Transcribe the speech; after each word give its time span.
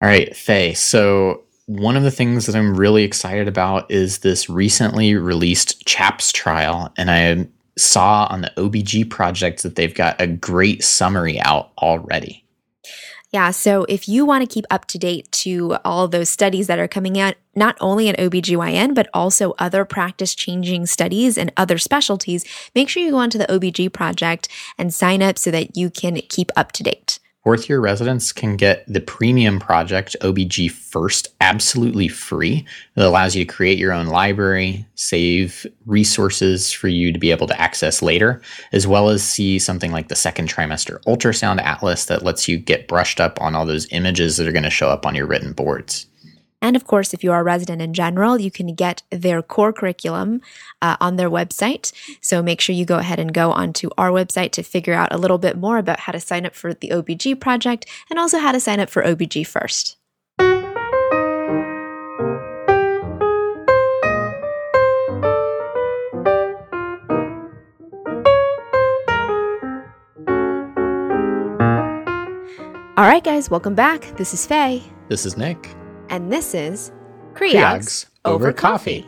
All 0.00 0.08
right, 0.08 0.34
Faye. 0.36 0.74
So, 0.74 1.42
one 1.66 1.96
of 1.96 2.02
the 2.02 2.10
things 2.10 2.46
that 2.46 2.56
I'm 2.56 2.76
really 2.76 3.04
excited 3.04 3.46
about 3.46 3.90
is 3.90 4.18
this 4.18 4.48
recently 4.48 5.14
released 5.14 5.84
CHAPS 5.84 6.32
trial. 6.32 6.92
And 6.96 7.10
I 7.10 7.46
saw 7.76 8.26
on 8.30 8.40
the 8.40 8.52
OBG 8.56 9.10
project 9.10 9.62
that 9.62 9.74
they've 9.74 9.94
got 9.94 10.20
a 10.20 10.26
great 10.26 10.82
summary 10.82 11.38
out 11.40 11.72
already. 11.78 12.44
Yeah, 13.30 13.50
so 13.50 13.84
if 13.90 14.08
you 14.08 14.24
want 14.24 14.48
to 14.48 14.52
keep 14.52 14.64
up 14.70 14.86
to 14.86 14.98
date 14.98 15.30
to 15.32 15.76
all 15.84 16.08
those 16.08 16.30
studies 16.30 16.66
that 16.68 16.78
are 16.78 16.88
coming 16.88 17.20
out, 17.20 17.34
not 17.54 17.76
only 17.78 18.08
in 18.08 18.16
OBGYN, 18.16 18.94
but 18.94 19.10
also 19.12 19.54
other 19.58 19.84
practice 19.84 20.34
changing 20.34 20.86
studies 20.86 21.36
and 21.36 21.52
other 21.54 21.76
specialties, 21.76 22.46
make 22.74 22.88
sure 22.88 23.02
you 23.02 23.10
go 23.10 23.18
onto 23.18 23.36
the 23.36 23.46
OBG 23.46 23.92
project 23.92 24.48
and 24.78 24.94
sign 24.94 25.22
up 25.22 25.36
so 25.36 25.50
that 25.50 25.76
you 25.76 25.90
can 25.90 26.16
keep 26.28 26.50
up 26.56 26.72
to 26.72 26.82
date. 26.82 27.18
Fourth 27.44 27.68
year 27.68 27.78
residents 27.78 28.32
can 28.32 28.56
get 28.56 28.84
the 28.92 29.00
premium 29.00 29.60
project 29.60 30.16
OBG 30.20 30.70
First 30.72 31.28
absolutely 31.40 32.08
free. 32.08 32.66
It 32.96 33.02
allows 33.02 33.36
you 33.36 33.44
to 33.44 33.52
create 33.52 33.78
your 33.78 33.92
own 33.92 34.06
library, 34.06 34.84
save 34.96 35.64
resources 35.86 36.72
for 36.72 36.88
you 36.88 37.12
to 37.12 37.18
be 37.18 37.30
able 37.30 37.46
to 37.46 37.60
access 37.60 38.02
later, 38.02 38.42
as 38.72 38.88
well 38.88 39.08
as 39.08 39.22
see 39.22 39.60
something 39.60 39.92
like 39.92 40.08
the 40.08 40.16
second 40.16 40.48
trimester 40.48 41.00
ultrasound 41.04 41.60
atlas 41.62 42.06
that 42.06 42.24
lets 42.24 42.48
you 42.48 42.58
get 42.58 42.88
brushed 42.88 43.20
up 43.20 43.40
on 43.40 43.54
all 43.54 43.64
those 43.64 43.86
images 43.92 44.36
that 44.36 44.48
are 44.48 44.52
going 44.52 44.64
to 44.64 44.70
show 44.70 44.88
up 44.88 45.06
on 45.06 45.14
your 45.14 45.26
written 45.26 45.52
boards. 45.52 46.06
And 46.60 46.76
of 46.76 46.86
course, 46.86 47.14
if 47.14 47.22
you 47.22 47.32
are 47.32 47.40
a 47.40 47.44
resident 47.44 47.80
in 47.80 47.94
general, 47.94 48.40
you 48.40 48.50
can 48.50 48.74
get 48.74 49.02
their 49.10 49.42
core 49.42 49.72
curriculum 49.72 50.40
uh, 50.82 50.96
on 51.00 51.16
their 51.16 51.30
website. 51.30 51.92
So 52.20 52.42
make 52.42 52.60
sure 52.60 52.74
you 52.74 52.84
go 52.84 52.98
ahead 52.98 53.18
and 53.20 53.32
go 53.32 53.52
onto 53.52 53.90
our 53.96 54.10
website 54.10 54.50
to 54.52 54.62
figure 54.62 54.94
out 54.94 55.12
a 55.12 55.18
little 55.18 55.38
bit 55.38 55.56
more 55.56 55.78
about 55.78 56.00
how 56.00 56.12
to 56.12 56.20
sign 56.20 56.44
up 56.44 56.54
for 56.54 56.74
the 56.74 56.90
OBG 56.90 57.40
project 57.40 57.86
and 58.10 58.18
also 58.18 58.38
how 58.38 58.52
to 58.52 58.60
sign 58.60 58.80
up 58.80 58.90
for 58.90 59.02
OBG 59.02 59.46
first. 59.46 59.96
All 72.98 73.04
right, 73.06 73.22
guys, 73.22 73.48
welcome 73.48 73.76
back. 73.76 74.16
This 74.16 74.34
is 74.34 74.44
Faye. 74.44 74.82
This 75.08 75.24
is 75.24 75.36
Nick 75.36 75.77
and 76.10 76.32
this 76.32 76.54
is 76.54 76.92
Creogs, 77.34 78.06
over, 78.24 78.48
over 78.48 78.52
coffee. 78.52 79.06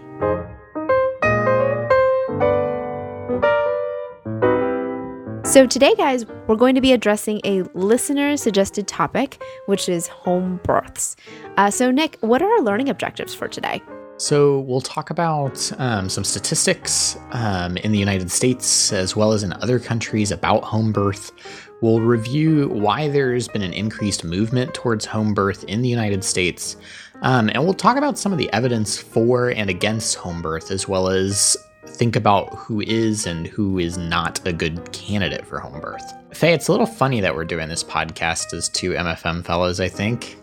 So, 5.50 5.66
today, 5.66 5.94
guys, 5.96 6.26
we're 6.46 6.54
going 6.54 6.76
to 6.76 6.80
be 6.80 6.92
addressing 6.92 7.40
a 7.44 7.62
listener 7.74 8.36
suggested 8.36 8.86
topic, 8.86 9.42
which 9.66 9.88
is 9.88 10.06
home 10.06 10.60
births. 10.62 11.16
Uh, 11.56 11.72
so, 11.72 11.90
Nick, 11.90 12.18
what 12.20 12.40
are 12.40 12.48
our 12.52 12.60
learning 12.60 12.88
objectives 12.88 13.34
for 13.34 13.48
today? 13.48 13.82
So, 14.20 14.58
we'll 14.60 14.82
talk 14.82 15.08
about 15.08 15.72
um, 15.78 16.10
some 16.10 16.24
statistics 16.24 17.16
um, 17.32 17.78
in 17.78 17.90
the 17.90 17.98
United 17.98 18.30
States 18.30 18.92
as 18.92 19.16
well 19.16 19.32
as 19.32 19.42
in 19.42 19.54
other 19.54 19.78
countries 19.78 20.30
about 20.30 20.62
home 20.62 20.92
birth. 20.92 21.32
We'll 21.80 22.02
review 22.02 22.68
why 22.68 23.08
there's 23.08 23.48
been 23.48 23.62
an 23.62 23.72
increased 23.72 24.22
movement 24.22 24.74
towards 24.74 25.06
home 25.06 25.32
birth 25.32 25.64
in 25.64 25.80
the 25.80 25.88
United 25.88 26.22
States, 26.22 26.76
um, 27.22 27.48
and 27.48 27.64
we'll 27.64 27.72
talk 27.72 27.96
about 27.96 28.18
some 28.18 28.30
of 28.30 28.36
the 28.36 28.52
evidence 28.52 28.98
for 28.98 29.48
and 29.52 29.70
against 29.70 30.16
home 30.16 30.42
birth, 30.42 30.70
as 30.70 30.86
well 30.86 31.08
as 31.08 31.56
think 31.86 32.14
about 32.14 32.54
who 32.56 32.82
is 32.82 33.24
and 33.24 33.46
who 33.46 33.78
is 33.78 33.96
not 33.96 34.46
a 34.46 34.52
good 34.52 34.92
candidate 34.92 35.46
for 35.46 35.60
home 35.60 35.80
birth. 35.80 36.12
Faye, 36.34 36.52
it's 36.52 36.68
a 36.68 36.72
little 36.72 36.86
funny 36.86 37.22
that 37.22 37.34
we're 37.34 37.46
doing 37.46 37.70
this 37.70 37.82
podcast 37.82 38.52
as 38.52 38.68
two 38.68 38.90
MFM 38.90 39.46
fellows, 39.46 39.80
I 39.80 39.88
think. 39.88 40.36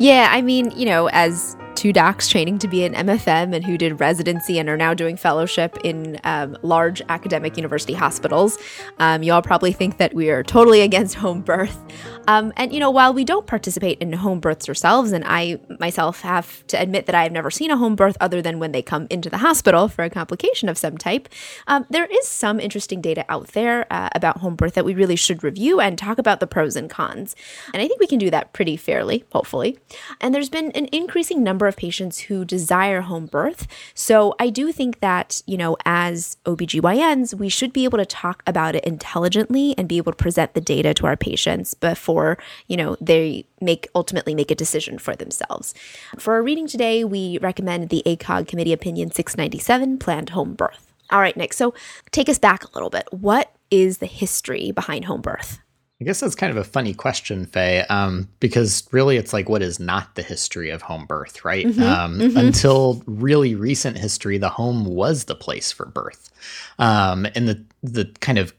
Yeah, 0.00 0.28
I 0.32 0.42
mean, 0.42 0.72
you 0.72 0.86
know, 0.86 1.08
as 1.10 1.56
two 1.78 1.92
docs 1.92 2.28
training 2.28 2.58
to 2.58 2.66
be 2.66 2.84
an 2.84 2.92
MFM 2.92 3.54
and 3.54 3.64
who 3.64 3.78
did 3.78 4.00
residency 4.00 4.58
and 4.58 4.68
are 4.68 4.76
now 4.76 4.92
doing 4.92 5.16
fellowship 5.16 5.78
in 5.84 6.18
um, 6.24 6.58
large 6.62 7.00
academic 7.08 7.56
university 7.56 7.94
hospitals. 7.94 8.58
Um, 8.98 9.22
you 9.22 9.32
all 9.32 9.42
probably 9.42 9.70
think 9.70 9.98
that 9.98 10.12
we 10.12 10.28
are 10.28 10.42
totally 10.42 10.80
against 10.80 11.14
home 11.14 11.40
birth. 11.40 11.80
Um, 12.26 12.52
and, 12.56 12.72
you 12.72 12.80
know, 12.80 12.90
while 12.90 13.14
we 13.14 13.24
don't 13.24 13.46
participate 13.46 13.98
in 14.00 14.12
home 14.12 14.40
births 14.40 14.68
ourselves, 14.68 15.12
and 15.12 15.24
I 15.24 15.60
myself 15.78 16.20
have 16.22 16.66
to 16.66 16.82
admit 16.82 17.06
that 17.06 17.14
I 17.14 17.22
have 17.22 17.30
never 17.30 17.50
seen 17.50 17.70
a 17.70 17.76
home 17.76 17.94
birth 17.94 18.16
other 18.20 18.42
than 18.42 18.58
when 18.58 18.72
they 18.72 18.82
come 18.82 19.06
into 19.08 19.30
the 19.30 19.38
hospital 19.38 19.86
for 19.86 20.02
a 20.02 20.10
complication 20.10 20.68
of 20.68 20.76
some 20.76 20.98
type, 20.98 21.28
um, 21.68 21.86
there 21.88 22.06
is 22.06 22.26
some 22.26 22.58
interesting 22.58 23.00
data 23.00 23.24
out 23.28 23.48
there 23.48 23.86
uh, 23.92 24.08
about 24.16 24.38
home 24.38 24.56
birth 24.56 24.74
that 24.74 24.84
we 24.84 24.94
really 24.94 25.16
should 25.16 25.44
review 25.44 25.80
and 25.80 25.96
talk 25.96 26.18
about 26.18 26.40
the 26.40 26.46
pros 26.48 26.74
and 26.74 26.90
cons. 26.90 27.36
And 27.72 27.80
I 27.80 27.86
think 27.86 28.00
we 28.00 28.08
can 28.08 28.18
do 28.18 28.30
that 28.30 28.52
pretty 28.52 28.76
fairly, 28.76 29.24
hopefully. 29.32 29.78
And 30.20 30.34
there's 30.34 30.50
been 30.50 30.72
an 30.72 30.88
increasing 30.90 31.44
number 31.44 31.67
of 31.68 31.76
patients 31.76 32.20
who 32.20 32.44
desire 32.44 33.02
home 33.02 33.26
birth. 33.26 33.66
So 33.94 34.34
I 34.40 34.50
do 34.50 34.72
think 34.72 35.00
that, 35.00 35.42
you 35.46 35.56
know, 35.56 35.76
as 35.84 36.36
OBGYNs, 36.44 37.34
we 37.34 37.48
should 37.48 37.72
be 37.72 37.84
able 37.84 37.98
to 37.98 38.06
talk 38.06 38.42
about 38.46 38.74
it 38.74 38.84
intelligently 38.84 39.74
and 39.78 39.88
be 39.88 39.98
able 39.98 40.12
to 40.12 40.16
present 40.16 40.54
the 40.54 40.60
data 40.60 40.94
to 40.94 41.06
our 41.06 41.16
patients 41.16 41.74
before, 41.74 42.38
you 42.66 42.76
know, 42.76 42.96
they 43.00 43.46
make 43.60 43.88
ultimately 43.94 44.34
make 44.34 44.50
a 44.50 44.54
decision 44.54 44.98
for 44.98 45.14
themselves. 45.14 45.74
For 46.18 46.34
our 46.34 46.42
reading 46.42 46.66
today, 46.66 47.04
we 47.04 47.38
recommend 47.38 47.90
the 47.90 48.02
ACOG 48.06 48.48
Committee 48.48 48.72
Opinion 48.72 49.10
697, 49.10 49.98
Planned 49.98 50.30
Home 50.30 50.54
Birth. 50.54 50.92
All 51.10 51.20
right, 51.20 51.36
Nick, 51.36 51.52
so 51.52 51.74
take 52.10 52.28
us 52.28 52.38
back 52.38 52.64
a 52.64 52.70
little 52.74 52.90
bit. 52.90 53.08
What 53.10 53.52
is 53.70 53.98
the 53.98 54.06
history 54.06 54.72
behind 54.72 55.06
home 55.06 55.22
birth? 55.22 55.58
I 56.00 56.04
guess 56.04 56.20
that's 56.20 56.36
kind 56.36 56.52
of 56.52 56.56
a 56.56 56.64
funny 56.64 56.94
question, 56.94 57.44
Faye, 57.46 57.84
um, 57.88 58.28
because 58.38 58.86
really 58.92 59.16
it's 59.16 59.32
like, 59.32 59.48
what 59.48 59.62
is 59.62 59.80
not 59.80 60.14
the 60.14 60.22
history 60.22 60.70
of 60.70 60.80
home 60.80 61.06
birth, 61.06 61.44
right? 61.44 61.66
Mm-hmm, 61.66 61.82
um, 61.82 62.18
mm-hmm. 62.18 62.36
Until 62.36 63.02
really 63.06 63.56
recent 63.56 63.98
history, 63.98 64.38
the 64.38 64.48
home 64.48 64.84
was 64.84 65.24
the 65.24 65.34
place 65.34 65.72
for 65.72 65.86
birth. 65.86 66.30
Um, 66.78 67.26
and 67.34 67.48
the, 67.48 67.64
the 67.82 68.04
kind 68.20 68.38
of 68.38 68.54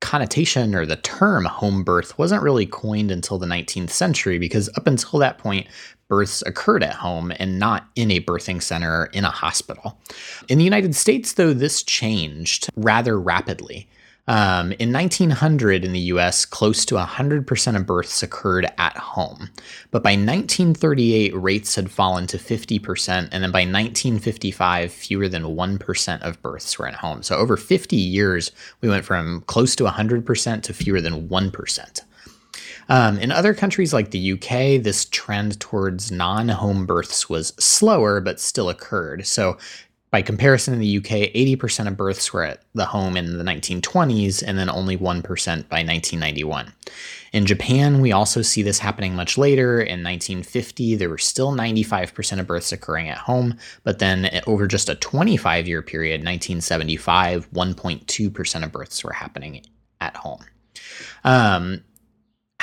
connotation 0.00 0.76
or 0.76 0.86
the 0.86 0.94
term 0.94 1.46
home 1.46 1.82
birth 1.82 2.16
wasn't 2.16 2.44
really 2.44 2.66
coined 2.66 3.10
until 3.10 3.38
the 3.38 3.46
19th 3.46 3.90
century, 3.90 4.38
because 4.38 4.70
up 4.76 4.86
until 4.86 5.18
that 5.18 5.38
point, 5.38 5.66
births 6.06 6.42
occurred 6.46 6.84
at 6.84 6.94
home 6.94 7.32
and 7.40 7.58
not 7.58 7.88
in 7.96 8.12
a 8.12 8.20
birthing 8.20 8.62
center 8.62 9.06
in 9.12 9.24
a 9.24 9.30
hospital. 9.30 9.98
In 10.48 10.58
the 10.58 10.64
United 10.64 10.94
States, 10.94 11.32
though, 11.32 11.52
this 11.52 11.82
changed 11.82 12.68
rather 12.76 13.18
rapidly. 13.18 13.88
Um, 14.28 14.72
in 14.72 14.92
1900 14.92 15.86
in 15.86 15.92
the 15.92 16.12
US, 16.12 16.44
close 16.44 16.84
to 16.84 16.96
100% 16.96 17.76
of 17.76 17.86
births 17.86 18.22
occurred 18.22 18.70
at 18.76 18.96
home. 18.96 19.48
But 19.90 20.02
by 20.02 20.10
1938, 20.10 21.34
rates 21.34 21.74
had 21.74 21.90
fallen 21.90 22.26
to 22.28 22.36
50%, 22.36 23.28
and 23.32 23.42
then 23.42 23.50
by 23.50 23.60
1955, 23.60 24.92
fewer 24.92 25.28
than 25.28 25.44
1% 25.44 26.22
of 26.22 26.42
births 26.42 26.78
were 26.78 26.86
at 26.86 26.94
home. 26.94 27.22
So 27.22 27.36
over 27.36 27.56
50 27.56 27.96
years, 27.96 28.52
we 28.82 28.90
went 28.90 29.06
from 29.06 29.40
close 29.46 29.74
to 29.76 29.84
100% 29.84 30.62
to 30.62 30.74
fewer 30.74 31.00
than 31.00 31.26
1%. 31.28 32.00
Um, 32.90 33.18
in 33.18 33.32
other 33.32 33.54
countries 33.54 33.92
like 33.92 34.10
the 34.10 34.32
UK, 34.32 34.82
this 34.82 35.04
trend 35.06 35.60
towards 35.60 36.10
non 36.10 36.48
home 36.48 36.86
births 36.86 37.28
was 37.28 37.52
slower, 37.58 38.20
but 38.20 38.40
still 38.40 38.70
occurred. 38.70 39.26
So 39.26 39.58
by 40.10 40.22
comparison, 40.22 40.72
in 40.74 40.80
the 40.80 40.96
UK, 40.96 41.32
80% 41.34 41.86
of 41.86 41.96
births 41.96 42.32
were 42.32 42.44
at 42.44 42.62
the 42.74 42.86
home 42.86 43.16
in 43.16 43.36
the 43.36 43.44
1920s, 43.44 44.42
and 44.46 44.58
then 44.58 44.70
only 44.70 44.96
1% 44.96 45.02
by 45.02 45.82
1991. 45.82 46.72
In 47.32 47.44
Japan, 47.44 48.00
we 48.00 48.10
also 48.10 48.40
see 48.40 48.62
this 48.62 48.78
happening 48.78 49.14
much 49.14 49.36
later. 49.36 49.80
In 49.80 50.02
1950, 50.02 50.96
there 50.96 51.10
were 51.10 51.18
still 51.18 51.52
95% 51.52 52.40
of 52.40 52.46
births 52.46 52.72
occurring 52.72 53.10
at 53.10 53.18
home, 53.18 53.58
but 53.84 53.98
then 53.98 54.40
over 54.46 54.66
just 54.66 54.88
a 54.88 54.94
25 54.94 55.68
year 55.68 55.82
period, 55.82 56.20
1975, 56.20 57.50
1.2% 57.50 58.64
of 58.64 58.72
births 58.72 59.04
were 59.04 59.12
happening 59.12 59.62
at 60.00 60.16
home. 60.16 60.44
Um, 61.24 61.82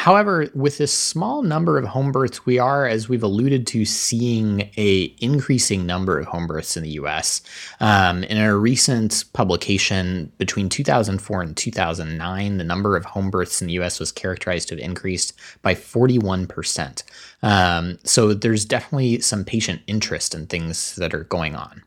However, 0.05 0.47
with 0.53 0.77
this 0.77 0.93
small 0.93 1.41
number 1.41 1.79
of 1.79 1.85
home 1.85 2.11
births, 2.11 2.45
we 2.45 2.59
are, 2.59 2.85
as 2.85 3.09
we've 3.09 3.23
alluded 3.23 3.65
to, 3.65 3.85
seeing 3.85 4.69
a 4.77 5.11
increasing 5.19 5.87
number 5.87 6.19
of 6.19 6.27
home 6.27 6.45
births 6.45 6.77
in 6.77 6.83
the 6.83 6.91
U.S. 6.91 7.41
Um, 7.79 8.23
in 8.25 8.37
a 8.37 8.55
recent 8.55 9.23
publication 9.33 10.31
between 10.37 10.69
2004 10.69 11.41
and 11.41 11.57
2009, 11.57 12.57
the 12.57 12.63
number 12.63 12.95
of 12.95 13.03
home 13.03 13.31
births 13.31 13.61
in 13.61 13.65
the 13.65 13.73
U.S. 13.73 13.99
was 13.99 14.11
characterized 14.11 14.67
to 14.67 14.75
have 14.75 14.83
increased 14.83 15.33
by 15.63 15.73
41 15.73 16.45
percent. 16.45 17.01
Um, 17.41 17.97
so 18.03 18.35
there's 18.35 18.63
definitely 18.63 19.21
some 19.21 19.43
patient 19.43 19.81
interest 19.87 20.35
in 20.35 20.45
things 20.45 20.97
that 20.97 21.15
are 21.15 21.23
going 21.23 21.55
on. 21.55 21.81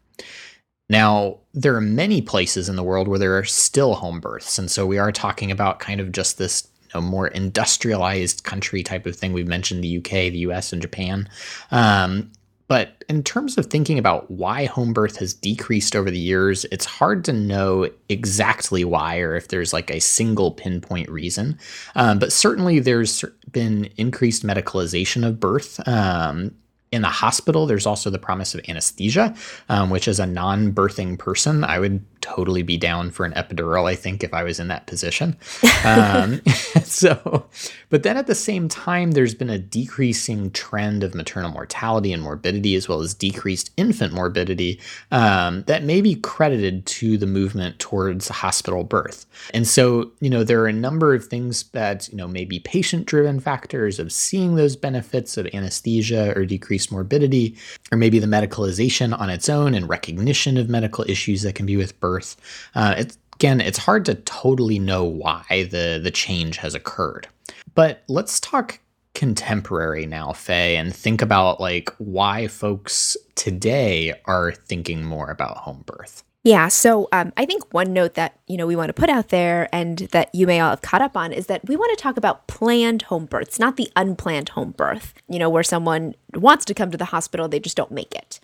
Now, 0.91 1.38
there 1.55 1.76
are 1.76 1.81
many 1.81 2.20
places 2.20 2.69
in 2.69 2.75
the 2.75 2.82
world 2.82 3.06
where 3.06 3.20
there 3.20 3.38
are 3.38 3.44
still 3.44 3.94
home 3.94 4.19
births. 4.19 4.59
And 4.59 4.69
so 4.69 4.87
we 4.87 4.99
are 4.99 5.12
talking 5.12 5.53
about 5.53 5.79
kind 5.79 6.00
of 6.00 6.11
just 6.11 6.38
this 6.38 6.67
a 6.94 7.00
more 7.00 7.29
industrialized 7.29 8.44
country 8.44 8.82
type 8.82 9.06
of 9.06 9.17
thing. 9.17 9.32
We've 9.32 9.46
mentioned 9.46 9.82
the 9.85 9.99
UK, 9.99 10.32
the 10.32 10.38
US, 10.49 10.73
and 10.73 10.82
Japan. 10.82 11.29
Um, 11.70 12.31
But 12.69 13.02
in 13.08 13.23
terms 13.23 13.56
of 13.56 13.67
thinking 13.67 13.99
about 13.99 14.31
why 14.31 14.67
home 14.67 14.93
birth 14.93 15.17
has 15.17 15.32
decreased 15.32 15.96
over 15.96 16.11
the 16.11 16.19
years, 16.19 16.67
it's 16.70 16.85
hard 16.85 17.25
to 17.25 17.32
know 17.32 17.88
exactly 18.11 18.85
why 18.85 19.20
or 19.20 19.35
if 19.35 19.49
there's 19.49 19.73
like 19.73 19.90
a 19.90 20.00
single 20.00 20.50
pinpoint 20.50 21.08
reason. 21.08 21.58
Um, 21.94 22.19
but 22.19 22.31
certainly 22.31 22.79
there's 22.79 23.25
been 23.50 23.88
increased 23.96 24.44
medicalization 24.44 25.26
of 25.26 25.41
birth. 25.41 25.81
Um, 25.88 26.55
in 26.93 27.02
the 27.02 27.08
hospital, 27.08 27.67
there's 27.67 27.87
also 27.87 28.11
the 28.11 28.19
promise 28.19 28.55
of 28.55 28.61
anesthesia, 28.69 29.34
um, 29.69 29.91
which 29.91 30.06
as 30.08 30.20
a 30.20 30.26
non 30.26 30.73
birthing 30.73 31.19
person, 31.19 31.64
I 31.64 31.79
would 31.79 32.05
totally 32.29 32.63
be 32.63 32.77
down 32.77 33.11
for 33.11 33.25
an 33.25 33.33
epidural, 33.33 33.89
I 33.89 33.95
think, 33.95 34.23
if 34.23 34.35
I 34.35 34.43
was 34.43 34.61
in 34.61 34.69
that 34.69 34.87
position. 34.87 35.37
Um, 35.85 36.41
so, 36.83 37.47
but 37.89 38.03
then 38.03 38.17
at 38.17 38.27
the 38.27 38.35
same 38.35 38.69
time, 38.69 39.13
there's 39.13 39.35
been 39.35 39.49
a 39.49 39.61
decreasing 39.61 40.51
trend 40.51 41.05
of 41.05 41.15
maternal 41.15 41.53
mortality 41.53 42.13
and 42.13 42.21
morbidity, 42.21 42.75
as 42.75 42.89
well 42.89 43.01
as 43.01 43.15
decreased 43.15 43.71
infant 43.77 44.13
morbidity, 44.13 44.81
um, 45.13 45.63
that 45.69 45.85
may 45.85 46.01
be 46.01 46.17
credited 46.17 46.85
to 46.87 47.17
the 47.17 47.29
movement 47.29 47.79
towards 47.79 48.29
hospital 48.29 48.83
birth. 48.83 49.25
And 49.55 49.69
so, 49.69 50.11
you 50.21 50.29
know, 50.29 50.43
there 50.43 50.61
are 50.61 50.67
a 50.67 50.73
number 50.73 51.15
of 51.15 51.27
things 51.27 51.63
that, 51.71 52.09
you 52.09 52.17
know, 52.17 52.27
may 52.27 52.45
be 52.45 52.59
patient 52.59 53.07
driven 53.07 53.39
factors 53.39 54.01
of 54.01 54.13
seeing 54.13 54.57
those 54.57 54.75
benefits 54.75 55.37
of 55.37 55.47
anesthesia 55.55 56.33
or 56.37 56.45
decreased 56.45 56.91
morbidity, 56.91 57.57
or 57.93 57.99
maybe 57.99 58.19
the 58.19 58.27
medicalization 58.27 59.19
on 59.19 59.31
its 59.31 59.49
own 59.49 59.75
and 59.75 59.89
recognition 59.89 60.57
of 60.57 60.69
medical 60.69 61.05
issues 61.09 61.43
that 61.43 61.55
can 61.55 61.67
be 61.67 61.77
with 61.77 61.99
birth 62.01 62.18
birth. 62.19 62.37
Uh, 62.75 62.94
it's, 62.99 63.19
again, 63.35 63.61
it's 63.61 63.79
hard 63.79 64.05
to 64.06 64.15
totally 64.15 64.79
know 64.79 65.05
why 65.05 65.69
the, 65.70 66.00
the 66.03 66.11
change 66.11 66.56
has 66.59 66.75
occurred. 66.75 67.29
But 67.75 68.03
let's 68.09 68.41
talk 68.41 68.81
contemporary 69.15 70.06
now, 70.06 70.32
Faye, 70.32 70.76
and 70.76 70.94
think 70.94 71.23
about 71.23 71.61
like 71.61 71.91
why 71.99 72.47
folks 72.47 73.17
today 73.35 74.15
are 74.26 74.53
thinking 74.53 75.05
more 75.05 75.31
about 75.31 75.59
home 75.59 75.82
birth. 75.87 76.25
Yeah, 76.44 76.69
so 76.69 77.09
um, 77.12 77.32
I 77.37 77.44
think 77.44 77.75
one 77.75 77.93
note 77.93 78.15
that 78.15 78.38
you 78.47 78.56
know 78.56 78.67
we 78.67 78.76
want 78.76 78.88
to 78.88 78.94
put 78.94 79.11
out 79.11 79.29
there 79.29 79.69
and 79.73 79.99
that 80.12 80.32
you 80.35 80.47
may 80.47 80.61
all 80.61 80.70
have 80.70 80.82
caught 80.82 81.03
up 81.03 81.17
on 81.17 81.32
is 81.32 81.47
that 81.47 81.67
we 81.67 81.76
want 81.76 81.97
to 81.97 82.03
talk 82.03 82.17
about 82.17 82.47
planned 82.47 83.03
home 83.03 83.26
births, 83.26 83.59
not 83.59 83.76
the 83.76 83.91
unplanned 83.97 84.50
home 84.50 84.70
birth. 84.70 85.15
You 85.29 85.38
know, 85.38 85.50
where 85.50 85.65
someone 85.65 86.15
wants 86.35 86.65
to 86.67 86.75
come 86.75 86.91
to 86.91 86.97
the 86.97 87.06
hospital, 87.06 87.49
they 87.49 87.61
just 87.61 87.76
don't 87.76 87.91
make 87.91 88.15
it. 88.15 88.41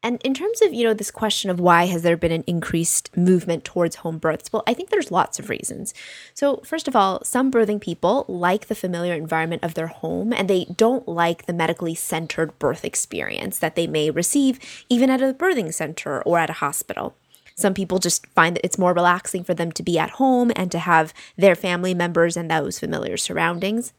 And 0.00 0.20
in 0.22 0.32
terms 0.32 0.62
of, 0.62 0.72
you 0.72 0.84
know, 0.84 0.94
this 0.94 1.10
question 1.10 1.50
of 1.50 1.58
why 1.58 1.86
has 1.86 2.02
there 2.02 2.16
been 2.16 2.30
an 2.30 2.44
increased 2.46 3.16
movement 3.16 3.64
towards 3.64 3.96
home 3.96 4.18
births? 4.18 4.52
Well, 4.52 4.62
I 4.64 4.72
think 4.72 4.90
there's 4.90 5.10
lots 5.10 5.40
of 5.40 5.50
reasons. 5.50 5.92
So, 6.34 6.58
first 6.64 6.86
of 6.86 6.94
all, 6.94 7.24
some 7.24 7.50
birthing 7.50 7.80
people 7.80 8.24
like 8.28 8.66
the 8.66 8.76
familiar 8.76 9.14
environment 9.14 9.64
of 9.64 9.74
their 9.74 9.88
home 9.88 10.32
and 10.32 10.48
they 10.48 10.66
don't 10.66 11.08
like 11.08 11.46
the 11.46 11.52
medically 11.52 11.96
centered 11.96 12.56
birth 12.60 12.84
experience 12.84 13.58
that 13.58 13.74
they 13.74 13.88
may 13.88 14.10
receive 14.10 14.84
even 14.88 15.10
at 15.10 15.20
a 15.20 15.34
birthing 15.34 15.74
center 15.74 16.22
or 16.22 16.38
at 16.38 16.50
a 16.50 16.54
hospital. 16.54 17.16
Some 17.58 17.74
people 17.74 17.98
just 17.98 18.24
find 18.28 18.54
that 18.54 18.64
it's 18.64 18.78
more 18.78 18.94
relaxing 18.94 19.42
for 19.42 19.52
them 19.52 19.72
to 19.72 19.82
be 19.82 19.98
at 19.98 20.10
home 20.10 20.52
and 20.54 20.70
to 20.70 20.78
have 20.78 21.12
their 21.36 21.56
family 21.56 21.92
members 21.92 22.36
and 22.36 22.48
those 22.48 22.78
familiar 22.78 23.16
surroundings. 23.16 23.92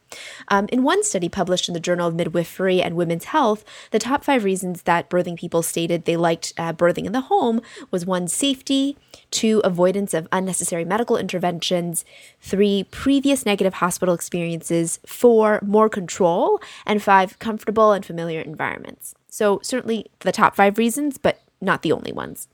Um, 0.47 0.69
in 0.71 0.81
one 0.81 1.03
study 1.03 1.27
published 1.27 1.67
in 1.67 1.73
the 1.73 1.81
Journal 1.81 2.07
of 2.07 2.15
Midwifery 2.15 2.81
and 2.81 2.95
Women's 2.95 3.25
Health, 3.25 3.65
the 3.91 3.99
top 3.99 4.23
five 4.23 4.45
reasons 4.45 4.83
that 4.83 5.09
birthing 5.09 5.37
people 5.37 5.61
stated 5.61 6.05
they 6.05 6.15
liked 6.15 6.53
uh, 6.57 6.71
birthing 6.71 7.05
in 7.05 7.11
the 7.11 7.27
home 7.27 7.59
was 7.91 8.05
one, 8.05 8.29
safety, 8.29 8.95
two, 9.29 9.59
avoidance 9.65 10.13
of 10.13 10.29
unnecessary 10.31 10.85
medical 10.85 11.17
interventions, 11.17 12.05
three, 12.39 12.85
previous 12.91 13.45
negative 13.45 13.73
hospital 13.73 14.15
experiences, 14.15 15.01
four, 15.05 15.59
more 15.65 15.89
control, 15.89 16.61
and 16.85 17.03
five, 17.03 17.37
comfortable 17.39 17.91
and 17.91 18.05
familiar 18.05 18.39
environments. 18.39 19.15
So, 19.27 19.59
certainly 19.63 20.05
the 20.21 20.31
top 20.31 20.55
five 20.55 20.77
reasons, 20.77 21.17
but 21.17 21.41
not 21.59 21.81
the 21.81 21.91
only 21.91 22.13
ones. 22.13 22.47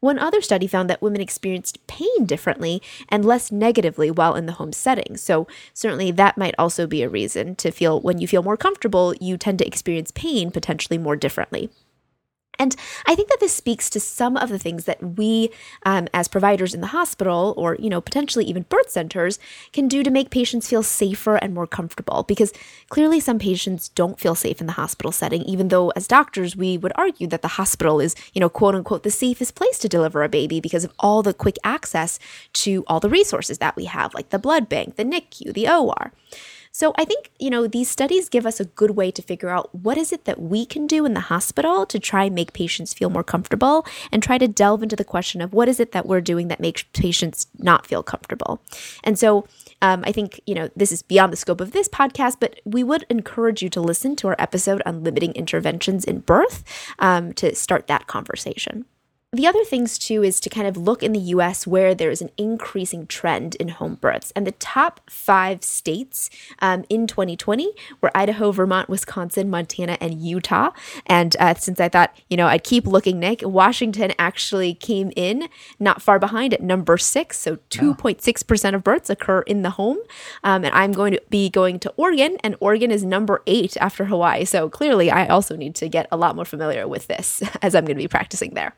One 0.00 0.18
other 0.18 0.42
study 0.42 0.66
found 0.66 0.90
that 0.90 1.00
women 1.00 1.20
experienced 1.20 1.86
pain 1.86 2.26
differently 2.26 2.82
and 3.08 3.24
less 3.24 3.50
negatively 3.50 4.10
while 4.10 4.34
in 4.34 4.46
the 4.46 4.52
home 4.52 4.72
setting. 4.72 5.16
So, 5.16 5.46
certainly 5.72 6.10
that 6.10 6.36
might 6.36 6.54
also 6.58 6.86
be 6.86 7.02
a 7.02 7.08
reason 7.08 7.56
to 7.56 7.70
feel 7.70 8.00
when 8.00 8.18
you 8.18 8.28
feel 8.28 8.42
more 8.42 8.56
comfortable, 8.56 9.14
you 9.20 9.38
tend 9.38 9.58
to 9.60 9.66
experience 9.66 10.12
pain 10.14 10.50
potentially 10.50 10.98
more 10.98 11.16
differently. 11.16 11.70
And 12.58 12.76
I 13.06 13.14
think 13.14 13.28
that 13.28 13.40
this 13.40 13.54
speaks 13.54 13.88
to 13.90 14.00
some 14.00 14.36
of 14.36 14.50
the 14.50 14.58
things 14.58 14.84
that 14.84 15.02
we, 15.16 15.50
um, 15.84 16.08
as 16.12 16.28
providers 16.28 16.74
in 16.74 16.80
the 16.80 16.88
hospital, 16.88 17.54
or 17.56 17.76
you 17.76 17.88
know, 17.88 18.00
potentially 18.00 18.44
even 18.44 18.66
birth 18.68 18.90
centers, 18.90 19.38
can 19.72 19.88
do 19.88 20.02
to 20.02 20.10
make 20.10 20.30
patients 20.30 20.68
feel 20.68 20.82
safer 20.82 21.36
and 21.36 21.54
more 21.54 21.66
comfortable. 21.66 22.22
Because 22.22 22.52
clearly, 22.88 23.20
some 23.20 23.38
patients 23.38 23.88
don't 23.88 24.20
feel 24.20 24.34
safe 24.34 24.60
in 24.60 24.66
the 24.66 24.74
hospital 24.74 25.12
setting, 25.12 25.42
even 25.42 25.68
though, 25.68 25.90
as 25.90 26.06
doctors, 26.06 26.54
we 26.54 26.76
would 26.76 26.92
argue 26.94 27.26
that 27.28 27.42
the 27.42 27.48
hospital 27.48 28.00
is, 28.00 28.14
you 28.34 28.40
know, 28.40 28.48
quote 28.48 28.74
unquote, 28.74 29.02
the 29.02 29.10
safest 29.10 29.54
place 29.54 29.78
to 29.78 29.88
deliver 29.88 30.22
a 30.22 30.28
baby 30.28 30.60
because 30.60 30.84
of 30.84 30.92
all 30.98 31.22
the 31.22 31.34
quick 31.34 31.56
access 31.64 32.18
to 32.52 32.84
all 32.86 33.00
the 33.00 33.08
resources 33.08 33.58
that 33.58 33.76
we 33.76 33.86
have, 33.86 34.14
like 34.14 34.28
the 34.30 34.38
blood 34.38 34.68
bank, 34.68 34.96
the 34.96 35.04
NICU, 35.04 35.52
the 35.52 35.68
OR. 35.68 36.12
So 36.72 36.94
I 36.96 37.04
think, 37.04 37.30
you 37.38 37.50
know, 37.50 37.66
these 37.66 37.90
studies 37.90 38.30
give 38.30 38.46
us 38.46 38.58
a 38.58 38.64
good 38.64 38.92
way 38.92 39.10
to 39.10 39.20
figure 39.20 39.50
out 39.50 39.74
what 39.74 39.98
is 39.98 40.10
it 40.10 40.24
that 40.24 40.40
we 40.40 40.64
can 40.64 40.86
do 40.86 41.04
in 41.04 41.12
the 41.12 41.20
hospital 41.20 41.84
to 41.84 41.98
try 41.98 42.24
and 42.24 42.34
make 42.34 42.54
patients 42.54 42.94
feel 42.94 43.10
more 43.10 43.22
comfortable 43.22 43.86
and 44.10 44.22
try 44.22 44.38
to 44.38 44.48
delve 44.48 44.82
into 44.82 44.96
the 44.96 45.04
question 45.04 45.42
of 45.42 45.52
what 45.52 45.68
is 45.68 45.78
it 45.78 45.92
that 45.92 46.06
we're 46.06 46.22
doing 46.22 46.48
that 46.48 46.60
makes 46.60 46.82
patients 46.94 47.46
not 47.58 47.86
feel 47.86 48.02
comfortable. 48.02 48.62
And 49.04 49.18
so 49.18 49.46
um, 49.82 50.02
I 50.06 50.12
think, 50.12 50.40
you 50.46 50.54
know, 50.54 50.70
this 50.74 50.92
is 50.92 51.02
beyond 51.02 51.32
the 51.32 51.36
scope 51.36 51.60
of 51.60 51.72
this 51.72 51.88
podcast, 51.88 52.38
but 52.40 52.60
we 52.64 52.82
would 52.82 53.04
encourage 53.10 53.62
you 53.62 53.68
to 53.68 53.80
listen 53.80 54.16
to 54.16 54.28
our 54.28 54.36
episode 54.38 54.80
on 54.86 55.04
limiting 55.04 55.32
interventions 55.32 56.04
in 56.06 56.20
birth 56.20 56.64
um, 56.98 57.34
to 57.34 57.54
start 57.54 57.86
that 57.88 58.06
conversation. 58.06 58.86
The 59.34 59.46
other 59.46 59.64
things 59.64 59.96
too 59.96 60.22
is 60.22 60.40
to 60.40 60.50
kind 60.50 60.66
of 60.66 60.76
look 60.76 61.02
in 61.02 61.12
the 61.12 61.18
US 61.18 61.66
where 61.66 61.94
there 61.94 62.10
is 62.10 62.20
an 62.20 62.28
increasing 62.36 63.06
trend 63.06 63.54
in 63.54 63.68
home 63.68 63.94
births. 63.94 64.30
And 64.36 64.46
the 64.46 64.52
top 64.52 65.00
five 65.08 65.64
states 65.64 66.28
um, 66.58 66.84
in 66.90 67.06
2020 67.06 67.72
were 68.02 68.10
Idaho, 68.14 68.52
Vermont, 68.52 68.90
Wisconsin, 68.90 69.48
Montana, 69.48 69.96
and 70.02 70.20
Utah. 70.20 70.72
And 71.06 71.34
uh, 71.40 71.54
since 71.54 71.80
I 71.80 71.88
thought, 71.88 72.14
you 72.28 72.36
know, 72.36 72.46
I'd 72.46 72.62
keep 72.62 72.86
looking, 72.86 73.18
Nick, 73.18 73.40
Washington 73.42 74.12
actually 74.18 74.74
came 74.74 75.10
in 75.16 75.48
not 75.80 76.02
far 76.02 76.18
behind 76.18 76.52
at 76.52 76.60
number 76.60 76.98
six. 76.98 77.38
So 77.38 77.56
2.6% 77.70 78.74
of 78.74 78.84
births 78.84 79.08
occur 79.08 79.40
in 79.40 79.62
the 79.62 79.70
home. 79.70 79.96
Um, 80.44 80.62
and 80.62 80.74
I'm 80.74 80.92
going 80.92 81.14
to 81.14 81.22
be 81.30 81.48
going 81.48 81.78
to 81.78 81.94
Oregon, 81.96 82.36
and 82.44 82.54
Oregon 82.60 82.90
is 82.90 83.02
number 83.02 83.42
eight 83.46 83.78
after 83.78 84.04
Hawaii. 84.04 84.44
So 84.44 84.68
clearly, 84.68 85.10
I 85.10 85.26
also 85.26 85.56
need 85.56 85.74
to 85.76 85.88
get 85.88 86.06
a 86.12 86.18
lot 86.18 86.36
more 86.36 86.44
familiar 86.44 86.86
with 86.86 87.06
this 87.06 87.42
as 87.62 87.74
I'm 87.74 87.86
going 87.86 87.96
to 87.96 88.02
be 88.02 88.08
practicing 88.08 88.52
there. 88.52 88.74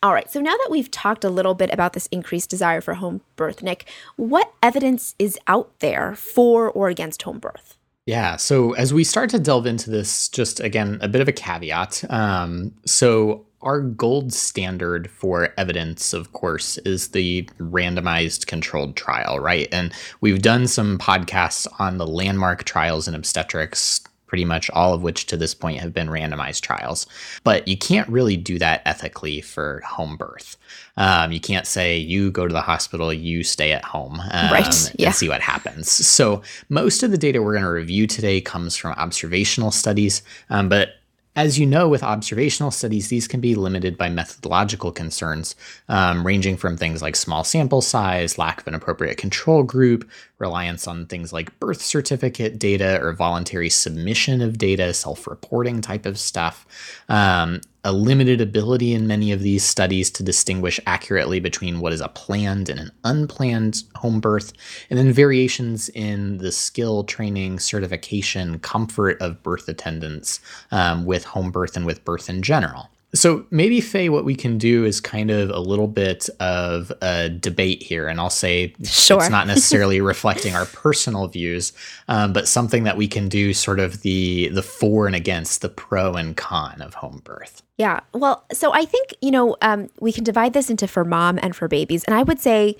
All 0.00 0.12
right, 0.12 0.30
so 0.30 0.40
now 0.40 0.56
that 0.56 0.68
we've 0.70 0.90
talked 0.90 1.24
a 1.24 1.30
little 1.30 1.54
bit 1.54 1.72
about 1.72 1.92
this 1.92 2.06
increased 2.12 2.50
desire 2.50 2.80
for 2.80 2.94
home 2.94 3.20
birth, 3.34 3.62
Nick, 3.62 3.88
what 4.16 4.52
evidence 4.62 5.16
is 5.18 5.38
out 5.48 5.76
there 5.80 6.14
for 6.14 6.70
or 6.70 6.88
against 6.88 7.22
home 7.22 7.40
birth? 7.40 7.76
Yeah, 8.06 8.36
so 8.36 8.72
as 8.72 8.94
we 8.94 9.04
start 9.04 9.28
to 9.30 9.38
delve 9.38 9.66
into 9.66 9.90
this, 9.90 10.28
just 10.28 10.60
again, 10.60 10.98
a 11.02 11.08
bit 11.08 11.20
of 11.20 11.28
a 11.28 11.32
caveat. 11.32 12.04
Um, 12.10 12.72
so, 12.86 13.44
our 13.60 13.80
gold 13.80 14.32
standard 14.32 15.10
for 15.10 15.52
evidence, 15.58 16.12
of 16.12 16.32
course, 16.32 16.78
is 16.78 17.08
the 17.08 17.42
randomized 17.58 18.46
controlled 18.46 18.94
trial, 18.94 19.40
right? 19.40 19.68
And 19.72 19.92
we've 20.20 20.40
done 20.40 20.68
some 20.68 20.96
podcasts 20.96 21.66
on 21.80 21.98
the 21.98 22.06
landmark 22.06 22.62
trials 22.62 23.08
in 23.08 23.16
obstetrics 23.16 24.00
pretty 24.28 24.44
much 24.44 24.70
all 24.70 24.94
of 24.94 25.02
which 25.02 25.26
to 25.26 25.36
this 25.36 25.54
point 25.54 25.80
have 25.80 25.92
been 25.92 26.08
randomized 26.08 26.60
trials. 26.60 27.06
But 27.42 27.66
you 27.66 27.76
can't 27.76 28.08
really 28.08 28.36
do 28.36 28.58
that 28.60 28.82
ethically 28.84 29.40
for 29.40 29.80
home 29.84 30.16
birth. 30.16 30.56
Um, 30.96 31.32
you 31.32 31.40
can't 31.40 31.66
say 31.66 31.96
you 31.96 32.30
go 32.30 32.46
to 32.46 32.52
the 32.52 32.60
hospital, 32.60 33.12
you 33.12 33.42
stay 33.42 33.72
at 33.72 33.84
home, 33.84 34.20
um, 34.30 34.52
right? 34.52 34.92
Yeah. 34.98 35.08
And 35.08 35.14
see 35.14 35.28
what 35.28 35.40
happens. 35.40 35.90
So 35.90 36.42
most 36.68 37.02
of 37.02 37.10
the 37.10 37.18
data 37.18 37.42
we're 37.42 37.54
going 37.54 37.64
to 37.64 37.70
review 37.70 38.06
today 38.06 38.40
comes 38.40 38.76
from 38.76 38.92
observational 38.92 39.70
studies, 39.70 40.22
um, 40.50 40.68
but 40.68 40.90
as 41.38 41.56
you 41.56 41.64
know, 41.66 41.88
with 41.88 42.02
observational 42.02 42.72
studies, 42.72 43.08
these 43.08 43.28
can 43.28 43.40
be 43.40 43.54
limited 43.54 43.96
by 43.96 44.08
methodological 44.08 44.90
concerns, 44.90 45.54
um, 45.88 46.26
ranging 46.26 46.56
from 46.56 46.76
things 46.76 47.00
like 47.00 47.14
small 47.14 47.44
sample 47.44 47.80
size, 47.80 48.38
lack 48.38 48.60
of 48.60 48.66
an 48.66 48.74
appropriate 48.74 49.18
control 49.18 49.62
group, 49.62 50.08
reliance 50.38 50.86
on 50.86 51.06
things 51.06 51.32
like 51.32 51.58
birth 51.58 51.82
certificate 51.82 52.58
data 52.58 53.00
or 53.02 53.12
voluntary 53.12 53.70
submission 53.70 54.40
of 54.40 54.58
data, 54.58 54.94
self 54.94 55.26
reporting 55.26 55.80
type 55.80 56.06
of 56.06 56.18
stuff. 56.18 56.66
Um, 57.08 57.60
a 57.84 57.92
limited 57.92 58.40
ability 58.40 58.92
in 58.92 59.06
many 59.06 59.32
of 59.32 59.40
these 59.40 59.64
studies 59.64 60.10
to 60.10 60.22
distinguish 60.22 60.78
accurately 60.86 61.40
between 61.40 61.80
what 61.80 61.92
is 61.92 62.00
a 62.00 62.08
planned 62.08 62.68
and 62.68 62.78
an 62.78 62.90
unplanned 63.04 63.82
home 63.94 64.20
birth, 64.20 64.52
and 64.90 64.98
then 64.98 65.12
variations 65.12 65.88
in 65.90 66.38
the 66.38 66.52
skill, 66.52 67.04
training, 67.04 67.58
certification, 67.58 68.58
comfort 68.58 69.16
of 69.20 69.42
birth 69.42 69.68
attendants 69.68 70.40
um, 70.70 71.04
with 71.04 71.24
home 71.24 71.50
birth 71.50 71.76
and 71.76 71.86
with 71.86 72.04
birth 72.04 72.28
in 72.28 72.42
general. 72.42 72.90
So 73.14 73.46
maybe 73.50 73.80
Faye, 73.80 74.10
what 74.10 74.26
we 74.26 74.34
can 74.34 74.58
do 74.58 74.84
is 74.84 75.00
kind 75.00 75.30
of 75.30 75.48
a 75.48 75.58
little 75.58 75.88
bit 75.88 76.28
of 76.40 76.92
a 77.00 77.30
debate 77.30 77.82
here, 77.82 78.06
and 78.06 78.20
I'll 78.20 78.28
say 78.28 78.74
sure. 78.84 79.18
it's 79.18 79.30
not 79.30 79.46
necessarily 79.46 80.00
reflecting 80.02 80.54
our 80.54 80.66
personal 80.66 81.26
views, 81.26 81.72
um, 82.08 82.34
but 82.34 82.46
something 82.46 82.84
that 82.84 82.98
we 82.98 83.08
can 83.08 83.30
do, 83.30 83.54
sort 83.54 83.80
of 83.80 84.02
the 84.02 84.48
the 84.48 84.62
for 84.62 85.06
and 85.06 85.16
against, 85.16 85.62
the 85.62 85.70
pro 85.70 86.14
and 86.14 86.36
con 86.36 86.82
of 86.82 86.94
home 86.94 87.22
birth. 87.24 87.62
Yeah, 87.78 88.00
well, 88.12 88.44
so 88.52 88.74
I 88.74 88.84
think 88.84 89.14
you 89.22 89.30
know 89.30 89.56
um, 89.62 89.88
we 90.00 90.12
can 90.12 90.24
divide 90.24 90.52
this 90.52 90.68
into 90.68 90.86
for 90.86 91.04
mom 91.04 91.38
and 91.42 91.56
for 91.56 91.66
babies, 91.66 92.04
and 92.04 92.14
I 92.14 92.22
would 92.22 92.40
say 92.40 92.76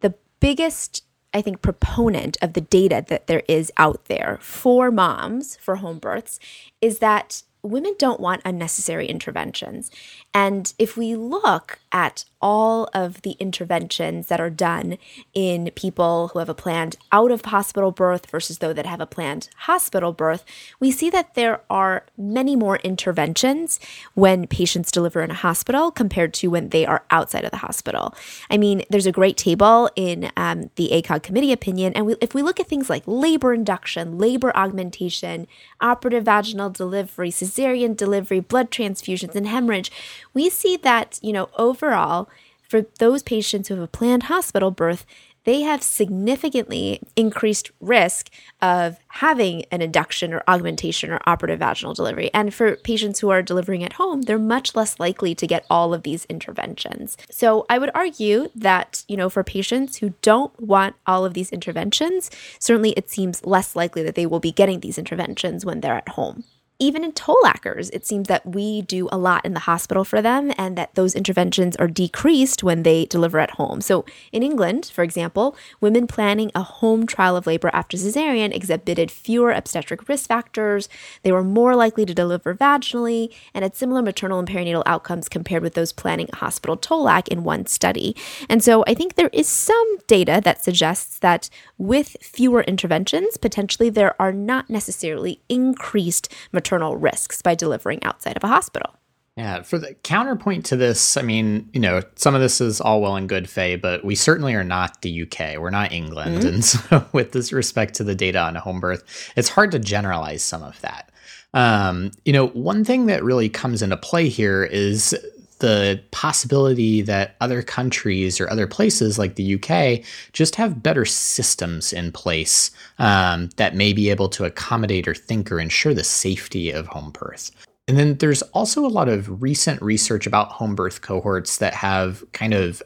the 0.00 0.14
biggest 0.38 1.02
I 1.34 1.40
think, 1.40 1.62
proponent 1.62 2.36
of 2.42 2.52
the 2.52 2.60
data 2.60 3.04
that 3.08 3.26
there 3.26 3.42
is 3.48 3.72
out 3.78 4.04
there 4.04 4.38
for 4.42 4.90
moms 4.90 5.56
for 5.56 5.76
home 5.76 5.98
births 5.98 6.38
is 6.80 6.98
that 6.98 7.42
women 7.62 7.94
don't 7.98 8.20
want 8.20 8.42
unnecessary 8.44 9.06
interventions. 9.06 9.90
And 10.34 10.72
if 10.78 10.96
we 10.96 11.14
look 11.14 11.78
at 11.92 12.24
all 12.42 12.88
of 12.92 13.22
the 13.22 13.32
interventions 13.38 14.26
that 14.26 14.40
are 14.40 14.50
done 14.50 14.98
in 15.32 15.70
people 15.76 16.28
who 16.28 16.40
have 16.40 16.48
a 16.48 16.54
planned 16.54 16.96
out 17.12 17.30
of 17.30 17.46
hospital 17.46 17.92
birth 17.92 18.28
versus 18.28 18.58
those 18.58 18.74
that 18.74 18.84
have 18.84 19.00
a 19.00 19.06
planned 19.06 19.48
hospital 19.58 20.12
birth, 20.12 20.44
we 20.80 20.90
see 20.90 21.08
that 21.08 21.34
there 21.34 21.60
are 21.70 22.04
many 22.18 22.56
more 22.56 22.76
interventions 22.78 23.78
when 24.14 24.46
patients 24.46 24.90
deliver 24.90 25.22
in 25.22 25.30
a 25.30 25.34
hospital 25.34 25.90
compared 25.90 26.34
to 26.34 26.48
when 26.48 26.70
they 26.70 26.84
are 26.84 27.04
outside 27.10 27.44
of 27.44 27.52
the 27.52 27.58
hospital. 27.58 28.14
I 28.50 28.58
mean, 28.58 28.82
there's 28.90 29.06
a 29.06 29.12
great 29.12 29.36
table 29.36 29.88
in 29.94 30.30
um, 30.36 30.70
the 30.74 30.90
ACOG 30.92 31.22
committee 31.22 31.52
opinion, 31.52 31.92
and 31.94 32.06
we, 32.06 32.16
if 32.20 32.34
we 32.34 32.42
look 32.42 32.58
at 32.58 32.66
things 32.66 32.90
like 32.90 33.04
labor 33.06 33.54
induction, 33.54 34.18
labor 34.18 34.54
augmentation, 34.56 35.46
operative 35.80 36.24
vaginal 36.24 36.70
delivery, 36.70 37.30
cesarean 37.30 37.96
delivery, 37.96 38.40
blood 38.40 38.70
transfusions, 38.70 39.36
and 39.36 39.46
hemorrhage, 39.46 39.92
we 40.34 40.50
see 40.50 40.76
that, 40.78 41.20
you 41.22 41.32
know, 41.32 41.48
overall, 41.56 42.28
for 42.72 42.86
those 43.00 43.22
patients 43.22 43.68
who 43.68 43.74
have 43.74 43.84
a 43.84 43.86
planned 43.86 44.22
hospital 44.22 44.70
birth, 44.70 45.04
they 45.44 45.60
have 45.60 45.82
significantly 45.82 47.02
increased 47.16 47.70
risk 47.80 48.30
of 48.62 48.96
having 49.08 49.66
an 49.70 49.82
induction 49.82 50.32
or 50.32 50.42
augmentation 50.48 51.10
or 51.10 51.20
operative 51.26 51.58
vaginal 51.58 51.92
delivery. 51.92 52.30
And 52.32 52.54
for 52.54 52.76
patients 52.76 53.20
who 53.20 53.28
are 53.28 53.42
delivering 53.42 53.84
at 53.84 53.92
home, 53.92 54.22
they're 54.22 54.38
much 54.38 54.74
less 54.74 54.98
likely 54.98 55.34
to 55.34 55.46
get 55.46 55.66
all 55.68 55.92
of 55.92 56.02
these 56.02 56.24
interventions. 56.30 57.18
So 57.30 57.66
I 57.68 57.76
would 57.78 57.90
argue 57.94 58.48
that, 58.54 59.04
you 59.06 59.18
know, 59.18 59.28
for 59.28 59.44
patients 59.44 59.98
who 59.98 60.14
don't 60.22 60.58
want 60.58 60.96
all 61.06 61.26
of 61.26 61.34
these 61.34 61.52
interventions, 61.52 62.30
certainly 62.58 62.92
it 62.92 63.10
seems 63.10 63.44
less 63.44 63.76
likely 63.76 64.02
that 64.02 64.14
they 64.14 64.24
will 64.24 64.40
be 64.40 64.50
getting 64.50 64.80
these 64.80 64.96
interventions 64.96 65.66
when 65.66 65.82
they're 65.82 65.96
at 65.96 66.08
home 66.08 66.44
even 66.78 67.04
in 67.04 67.12
TOLACers, 67.12 67.90
it 67.92 68.04
seems 68.04 68.26
that 68.26 68.44
we 68.44 68.82
do 68.82 69.08
a 69.12 69.16
lot 69.16 69.44
in 69.44 69.54
the 69.54 69.60
hospital 69.60 70.04
for 70.04 70.20
them 70.20 70.52
and 70.58 70.76
that 70.76 70.94
those 70.96 71.14
interventions 71.14 71.76
are 71.76 71.86
decreased 71.86 72.64
when 72.64 72.82
they 72.82 73.06
deliver 73.06 73.38
at 73.38 73.52
home. 73.52 73.80
So 73.80 74.04
in 74.32 74.42
England, 74.42 74.90
for 74.92 75.04
example, 75.04 75.56
women 75.80 76.08
planning 76.08 76.50
a 76.56 76.62
home 76.62 77.06
trial 77.06 77.36
of 77.36 77.46
labor 77.46 77.70
after 77.72 77.96
cesarean 77.96 78.52
exhibited 78.52 79.12
fewer 79.12 79.52
obstetric 79.52 80.08
risk 80.08 80.26
factors, 80.28 80.88
they 81.22 81.30
were 81.30 81.44
more 81.44 81.76
likely 81.76 82.04
to 82.04 82.14
deliver 82.14 82.52
vaginally, 82.52 83.32
and 83.54 83.62
had 83.62 83.76
similar 83.76 84.02
maternal 84.02 84.40
and 84.40 84.48
perinatal 84.48 84.82
outcomes 84.84 85.28
compared 85.28 85.62
with 85.62 85.74
those 85.74 85.92
planning 85.92 86.28
a 86.32 86.36
hospital 86.36 86.76
TOLAC 86.76 87.28
in 87.28 87.44
one 87.44 87.66
study. 87.66 88.16
And 88.48 88.60
so 88.60 88.82
I 88.88 88.94
think 88.94 89.14
there 89.14 89.30
is 89.32 89.46
some 89.46 89.98
data 90.08 90.40
that 90.42 90.64
suggests 90.64 91.20
that 91.20 91.48
with 91.78 92.16
fewer 92.20 92.62
interventions, 92.62 93.36
potentially 93.36 93.88
there 93.88 94.20
are 94.20 94.32
not 94.32 94.68
necessarily 94.68 95.40
increased 95.48 96.28
maternal 96.50 96.71
maternal 96.72 96.96
risks 96.96 97.42
by 97.42 97.54
delivering 97.54 98.02
outside 98.02 98.36
of 98.36 98.44
a 98.44 98.48
hospital. 98.48 98.94
Yeah, 99.36 99.62
for 99.62 99.78
the 99.78 99.94
counterpoint 99.94 100.66
to 100.66 100.76
this, 100.76 101.16
I 101.16 101.22
mean, 101.22 101.68
you 101.72 101.80
know, 101.80 102.02
some 102.16 102.34
of 102.34 102.40
this 102.40 102.60
is 102.60 102.80
all 102.80 103.00
well 103.00 103.16
and 103.16 103.28
good, 103.28 103.48
Faye, 103.48 103.76
but 103.76 104.04
we 104.04 104.14
certainly 104.14 104.54
are 104.54 104.64
not 104.64 105.00
the 105.00 105.22
UK. 105.22 105.58
We're 105.58 105.70
not 105.70 105.92
England. 105.92 106.38
Mm-hmm. 106.38 106.48
And 106.48 106.64
so, 106.64 107.06
with 107.12 107.32
this 107.32 107.52
respect 107.52 107.94
to 107.94 108.04
the 108.04 108.14
data 108.14 108.38
on 108.38 108.54
home 108.56 108.80
birth, 108.80 109.32
it's 109.36 109.48
hard 109.48 109.70
to 109.72 109.78
generalize 109.78 110.42
some 110.42 110.62
of 110.62 110.78
that. 110.82 111.10
Um, 111.54 112.10
you 112.24 112.32
know, 112.32 112.48
one 112.48 112.84
thing 112.84 113.06
that 113.06 113.24
really 113.24 113.48
comes 113.48 113.82
into 113.82 113.96
play 113.96 114.28
here 114.28 114.64
is 114.64 115.14
the 115.62 116.02
possibility 116.10 117.02
that 117.02 117.36
other 117.40 117.62
countries 117.62 118.40
or 118.40 118.50
other 118.50 118.66
places 118.66 119.16
like 119.16 119.36
the 119.36 119.54
UK 119.54 120.04
just 120.32 120.56
have 120.56 120.82
better 120.82 121.04
systems 121.04 121.92
in 121.92 122.10
place 122.10 122.72
um, 122.98 123.48
that 123.56 123.76
may 123.76 123.92
be 123.92 124.10
able 124.10 124.28
to 124.28 124.44
accommodate 124.44 125.06
or 125.06 125.14
think 125.14 125.52
or 125.52 125.60
ensure 125.60 125.94
the 125.94 126.02
safety 126.02 126.72
of 126.72 126.88
home 126.88 127.12
birth. 127.12 127.52
And 127.86 127.96
then 127.96 128.18
there's 128.18 128.42
also 128.42 128.84
a 128.84 128.88
lot 128.88 129.08
of 129.08 129.40
recent 129.40 129.80
research 129.80 130.26
about 130.26 130.50
home 130.50 130.74
birth 130.74 131.00
cohorts 131.00 131.58
that 131.58 131.74
have 131.74 132.24
kind 132.32 132.54
of, 132.54 132.82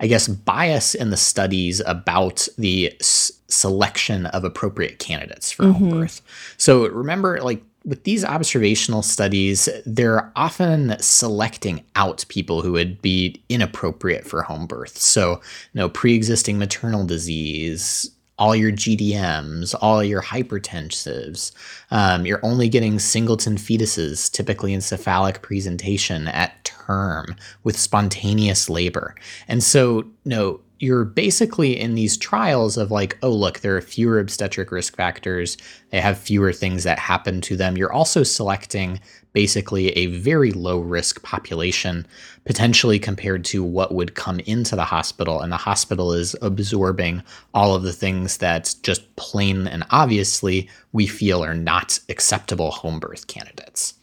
I 0.00 0.06
guess, 0.06 0.26
bias 0.26 0.94
in 0.94 1.10
the 1.10 1.18
studies 1.18 1.80
about 1.84 2.48
the 2.56 2.96
s- 3.00 3.32
selection 3.48 4.24
of 4.26 4.44
appropriate 4.44 4.98
candidates 4.98 5.52
for 5.52 5.64
mm-hmm. 5.64 5.90
home 5.90 6.00
birth. 6.00 6.22
So 6.56 6.88
remember, 6.88 7.38
like 7.42 7.62
with 7.84 8.04
these 8.04 8.24
observational 8.24 9.02
studies, 9.02 9.68
they're 9.84 10.32
often 10.36 10.96
selecting 11.00 11.84
out 11.96 12.24
people 12.28 12.62
who 12.62 12.72
would 12.72 13.00
be 13.02 13.42
inappropriate 13.48 14.26
for 14.26 14.42
home 14.42 14.66
birth. 14.66 14.98
So, 14.98 15.32
you 15.72 15.80
know, 15.80 15.88
pre-existing 15.88 16.58
maternal 16.58 17.04
disease, 17.04 18.10
all 18.38 18.56
your 18.56 18.72
GDMs, 18.72 19.74
all 19.80 20.02
your 20.02 20.22
hypertensives. 20.22 21.52
Um, 21.90 22.26
you're 22.26 22.44
only 22.44 22.68
getting 22.68 22.98
singleton 22.98 23.56
fetuses, 23.56 24.30
typically 24.30 24.72
in 24.72 24.80
cephalic 24.80 25.42
presentation 25.42 26.26
at 26.28 26.64
term 26.64 27.36
with 27.62 27.78
spontaneous 27.78 28.68
labor. 28.68 29.14
And 29.46 29.62
so, 29.62 29.98
you 29.98 30.12
know, 30.24 30.60
you're 30.84 31.06
basically 31.06 31.80
in 31.80 31.94
these 31.94 32.16
trials 32.18 32.76
of 32.76 32.90
like, 32.90 33.16
oh, 33.22 33.30
look, 33.30 33.60
there 33.60 33.74
are 33.74 33.80
fewer 33.80 34.18
obstetric 34.18 34.70
risk 34.70 34.94
factors. 34.94 35.56
They 35.90 36.00
have 36.00 36.18
fewer 36.18 36.52
things 36.52 36.84
that 36.84 36.98
happen 36.98 37.40
to 37.42 37.56
them. 37.56 37.78
You're 37.78 37.92
also 37.92 38.22
selecting 38.22 39.00
basically 39.32 39.88
a 39.92 40.06
very 40.06 40.52
low 40.52 40.78
risk 40.78 41.22
population, 41.22 42.06
potentially 42.44 42.98
compared 42.98 43.46
to 43.46 43.64
what 43.64 43.94
would 43.94 44.14
come 44.14 44.40
into 44.40 44.76
the 44.76 44.84
hospital. 44.84 45.40
And 45.40 45.50
the 45.50 45.56
hospital 45.56 46.12
is 46.12 46.36
absorbing 46.42 47.22
all 47.54 47.74
of 47.74 47.82
the 47.82 47.92
things 47.92 48.36
that 48.38 48.74
just 48.82 49.16
plain 49.16 49.66
and 49.66 49.84
obviously 49.90 50.68
we 50.92 51.06
feel 51.06 51.42
are 51.42 51.54
not 51.54 51.98
acceptable 52.10 52.70
home 52.70 53.00
birth 53.00 53.26
candidates. 53.26 53.94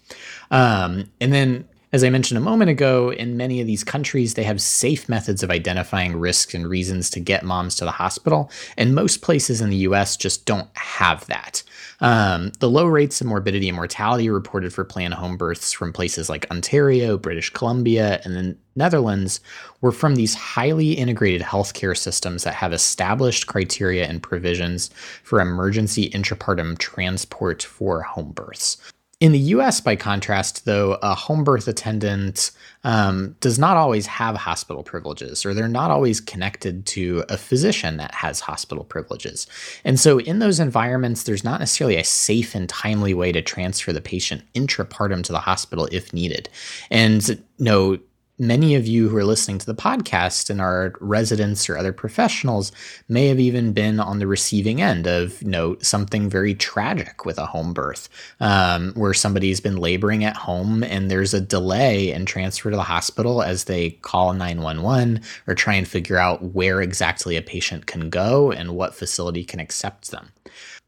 Um, 0.50 1.10
and 1.22 1.32
then 1.32 1.68
as 1.94 2.06
I 2.06 2.10
mentioned 2.10 2.38
a 2.38 2.42
moment 2.42 2.70
ago, 2.70 3.12
in 3.12 3.36
many 3.36 3.60
of 3.60 3.68
these 3.68 3.84
countries, 3.84 4.34
they 4.34 4.44
have 4.44 4.62
safe 4.62 5.10
methods 5.10 5.44
of 5.44 5.52
identifying 5.52 6.16
risks 6.16 6.54
and 6.54 6.66
reasons 6.68 7.10
to 7.10 7.20
get 7.20 7.44
moms 7.44 7.76
to 7.76 7.86
the 7.86 7.92
hospital, 7.92 8.50
and 8.78 8.96
most 8.96 9.22
places 9.22 9.60
in 9.60 9.70
the 9.70 9.78
US 9.88 10.16
just 10.16 10.46
don't 10.46 10.70
have 10.78 11.26
that. 11.28 11.64
Um, 12.00 12.54
the 12.60 12.70
low 12.70 12.88
rates 12.88 13.20
of 13.20 13.28
morbidity 13.28 13.68
and 13.68 13.76
mortality 13.76 14.30
reported 14.30 14.74
for 14.74 14.86
planned 14.86 15.14
home 15.14 15.36
births 15.36 15.74
from 15.74 15.92
places 15.92 16.30
like 16.30 16.50
Ontario, 16.50 17.18
British 17.18 17.50
Columbia, 17.50 18.22
and 18.24 18.36
the 18.36 18.58
Netherlands 18.76 19.42
were 19.82 19.92
from 19.92 20.16
these 20.16 20.34
highly 20.34 20.94
integrated 20.94 21.42
healthcare 21.42 21.96
systems 21.96 22.46
that 22.46 22.56
have 22.56 22.72
established 22.72 23.48
criteria 23.48 24.08
and 24.08 24.24
provisions 24.24 24.90
for 25.24 25.42
emergency 25.42 26.10
intrapartum 26.12 26.78
transport 26.78 27.62
for 27.62 28.02
home 28.02 28.32
births. 28.32 28.78
In 29.22 29.34
the 29.34 29.40
US, 29.40 29.80
by 29.80 29.96
contrast, 29.96 30.66
though, 30.66 30.98
a 31.04 31.14
home 31.14 31.44
birth 31.44 31.68
attendant 31.68 32.50
um, 32.84 33.36
does 33.40 33.60
not 33.60 33.78
always 33.78 34.08
have 34.08 34.36
hospital 34.36 34.82
privileges, 34.82 35.46
or 35.46 35.54
they're 35.54 35.68
not 35.68 35.92
always 35.92 36.20
connected 36.20 36.88
to 36.88 37.24
a 37.30 37.38
physician 37.38 37.98
that 37.98 38.16
has 38.16 38.40
hospital 38.40 38.84
privileges. 38.84 39.46
And 39.86 40.00
so, 40.00 40.20
in 40.20 40.40
those 40.40 40.60
environments, 40.60 41.22
there's 41.22 41.44
not 41.44 41.60
necessarily 41.60 41.98
a 41.98 42.04
safe 42.04 42.56
and 42.56 42.68
timely 42.68 43.14
way 43.14 43.32
to 43.32 43.44
transfer 43.44 43.94
the 43.94 44.02
patient 44.02 44.42
intrapartum 44.56 45.24
to 45.26 45.32
the 45.32 45.40
hospital 45.40 45.88
if 45.92 46.12
needed. 46.14 46.50
And 46.90 47.44
know, 47.60 48.00
many 48.42 48.74
of 48.74 48.88
you 48.88 49.08
who 49.08 49.16
are 49.16 49.24
listening 49.24 49.60
to 49.60 49.66
the 49.68 49.76
podcast 49.76 50.50
and 50.50 50.60
are 50.60 50.94
residents 51.00 51.70
or 51.70 51.78
other 51.78 51.94
professionals 51.94 52.72
may 53.08 53.28
have 53.28 53.40
even 53.40 53.72
been 53.72 54.00
on 54.00 54.18
the 54.18 54.26
receiving 54.26 54.82
end 54.82 55.06
of 55.06 55.40
you 55.44 55.48
know 55.48 55.78
something 55.80 56.28
very 56.28 56.56
tragic 56.56 57.24
with 57.24 57.38
a 57.38 57.46
home 57.46 57.72
birth 57.72 58.10
um, 58.40 58.94
where 58.96 59.14
somebody's 59.14 59.62
been 59.62 59.78
laboring 59.78 60.24
at 60.24 60.36
home 60.36 60.84
and 60.84 61.12
there's 61.12 61.36
a 61.36 61.40
delay 61.40 62.12
in 62.12 62.26
transfer 62.26 62.72
to 62.72 62.76
the 62.76 62.82
hospital 62.82 63.44
as 63.44 63.66
they 63.66 63.92
call 64.02 64.34
911 64.34 65.22
or 65.46 65.54
try 65.54 65.76
and 65.76 65.88
figure 65.88 66.18
out 66.18 66.42
where 66.42 66.82
exactly 66.82 67.36
a 67.38 67.44
patient 67.44 67.86
can 67.86 68.10
go 68.10 68.52
and 68.52 68.76
what 68.76 68.96
facility 68.96 69.44
can 69.44 69.60
accept 69.60 70.10
them 70.10 70.32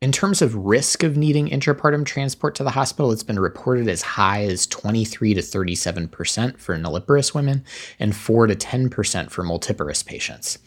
in 0.04 0.12
terms 0.12 0.42
of 0.42 0.54
risk 0.54 1.02
of 1.02 1.16
needing 1.16 1.48
intrapartum 1.48 2.06
transport 2.06 2.56
to 2.56 2.64
the 2.66 2.72
hospital, 2.72 3.14
it's 3.14 3.24
been 3.24 3.40
reported 3.40 3.88
as 3.88 4.02
high 4.02 4.44
as 4.44 4.68
23 4.68 5.34
to 5.34 5.40
37% 5.40 6.58
for 6.58 6.78
nulliparous 6.78 7.34
women 7.34 7.64
and 8.00 8.14
4 8.14 8.48
to 8.48 8.54
10% 8.54 9.32
for 9.32 9.46
multiparous 9.46 10.06
patients. 10.06 10.60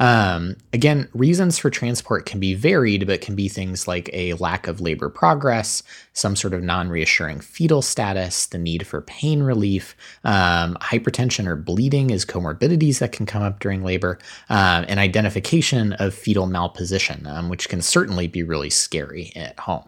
Um, 0.00 0.56
again, 0.72 1.08
reasons 1.12 1.58
for 1.58 1.68
transport 1.68 2.24
can 2.24 2.40
be 2.40 2.54
varied, 2.54 3.06
but 3.06 3.20
can 3.20 3.36
be 3.36 3.48
things 3.48 3.86
like 3.86 4.08
a 4.14 4.32
lack 4.34 4.66
of 4.66 4.80
labor 4.80 5.10
progress, 5.10 5.82
some 6.14 6.34
sort 6.34 6.54
of 6.54 6.62
non 6.62 6.88
reassuring 6.88 7.40
fetal 7.40 7.82
status, 7.82 8.46
the 8.46 8.56
need 8.56 8.86
for 8.86 9.02
pain 9.02 9.42
relief, 9.42 9.94
um, 10.24 10.76
hypertension 10.80 11.46
or 11.46 11.54
bleeding 11.54 12.10
as 12.10 12.24
comorbidities 12.24 12.98
that 12.98 13.12
can 13.12 13.26
come 13.26 13.42
up 13.42 13.60
during 13.60 13.84
labor, 13.84 14.18
um, 14.48 14.86
and 14.88 14.98
identification 14.98 15.92
of 15.94 16.14
fetal 16.14 16.46
malposition, 16.48 17.26
um, 17.26 17.50
which 17.50 17.68
can 17.68 17.82
certainly 17.82 18.26
be 18.26 18.42
really 18.42 18.70
scary 18.70 19.32
at 19.36 19.58
home. 19.60 19.84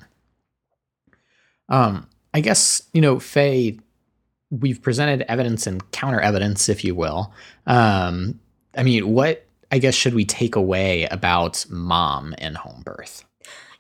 Um, 1.71 2.07
I 2.35 2.43
guess, 2.43 2.83
you 2.93 3.01
know, 3.01 3.19
Faye, 3.19 3.79
we've 4.51 4.83
presented 4.83 5.23
evidence 5.23 5.67
and 5.67 5.91
counter 5.91 6.21
evidence, 6.21 6.69
if 6.69 6.85
you 6.85 6.95
will. 6.95 7.33
Um, 7.67 8.39
I 8.77 8.83
mean, 8.83 9.09
what 9.09 9.47
I 9.73 9.79
guess 9.79 9.95
should 9.95 10.15
we 10.15 10.25
take 10.25 10.55
away 10.55 11.07
about 11.07 11.65
mom 11.69 12.35
and 12.39 12.57
home 12.57 12.83
birth? 12.85 13.25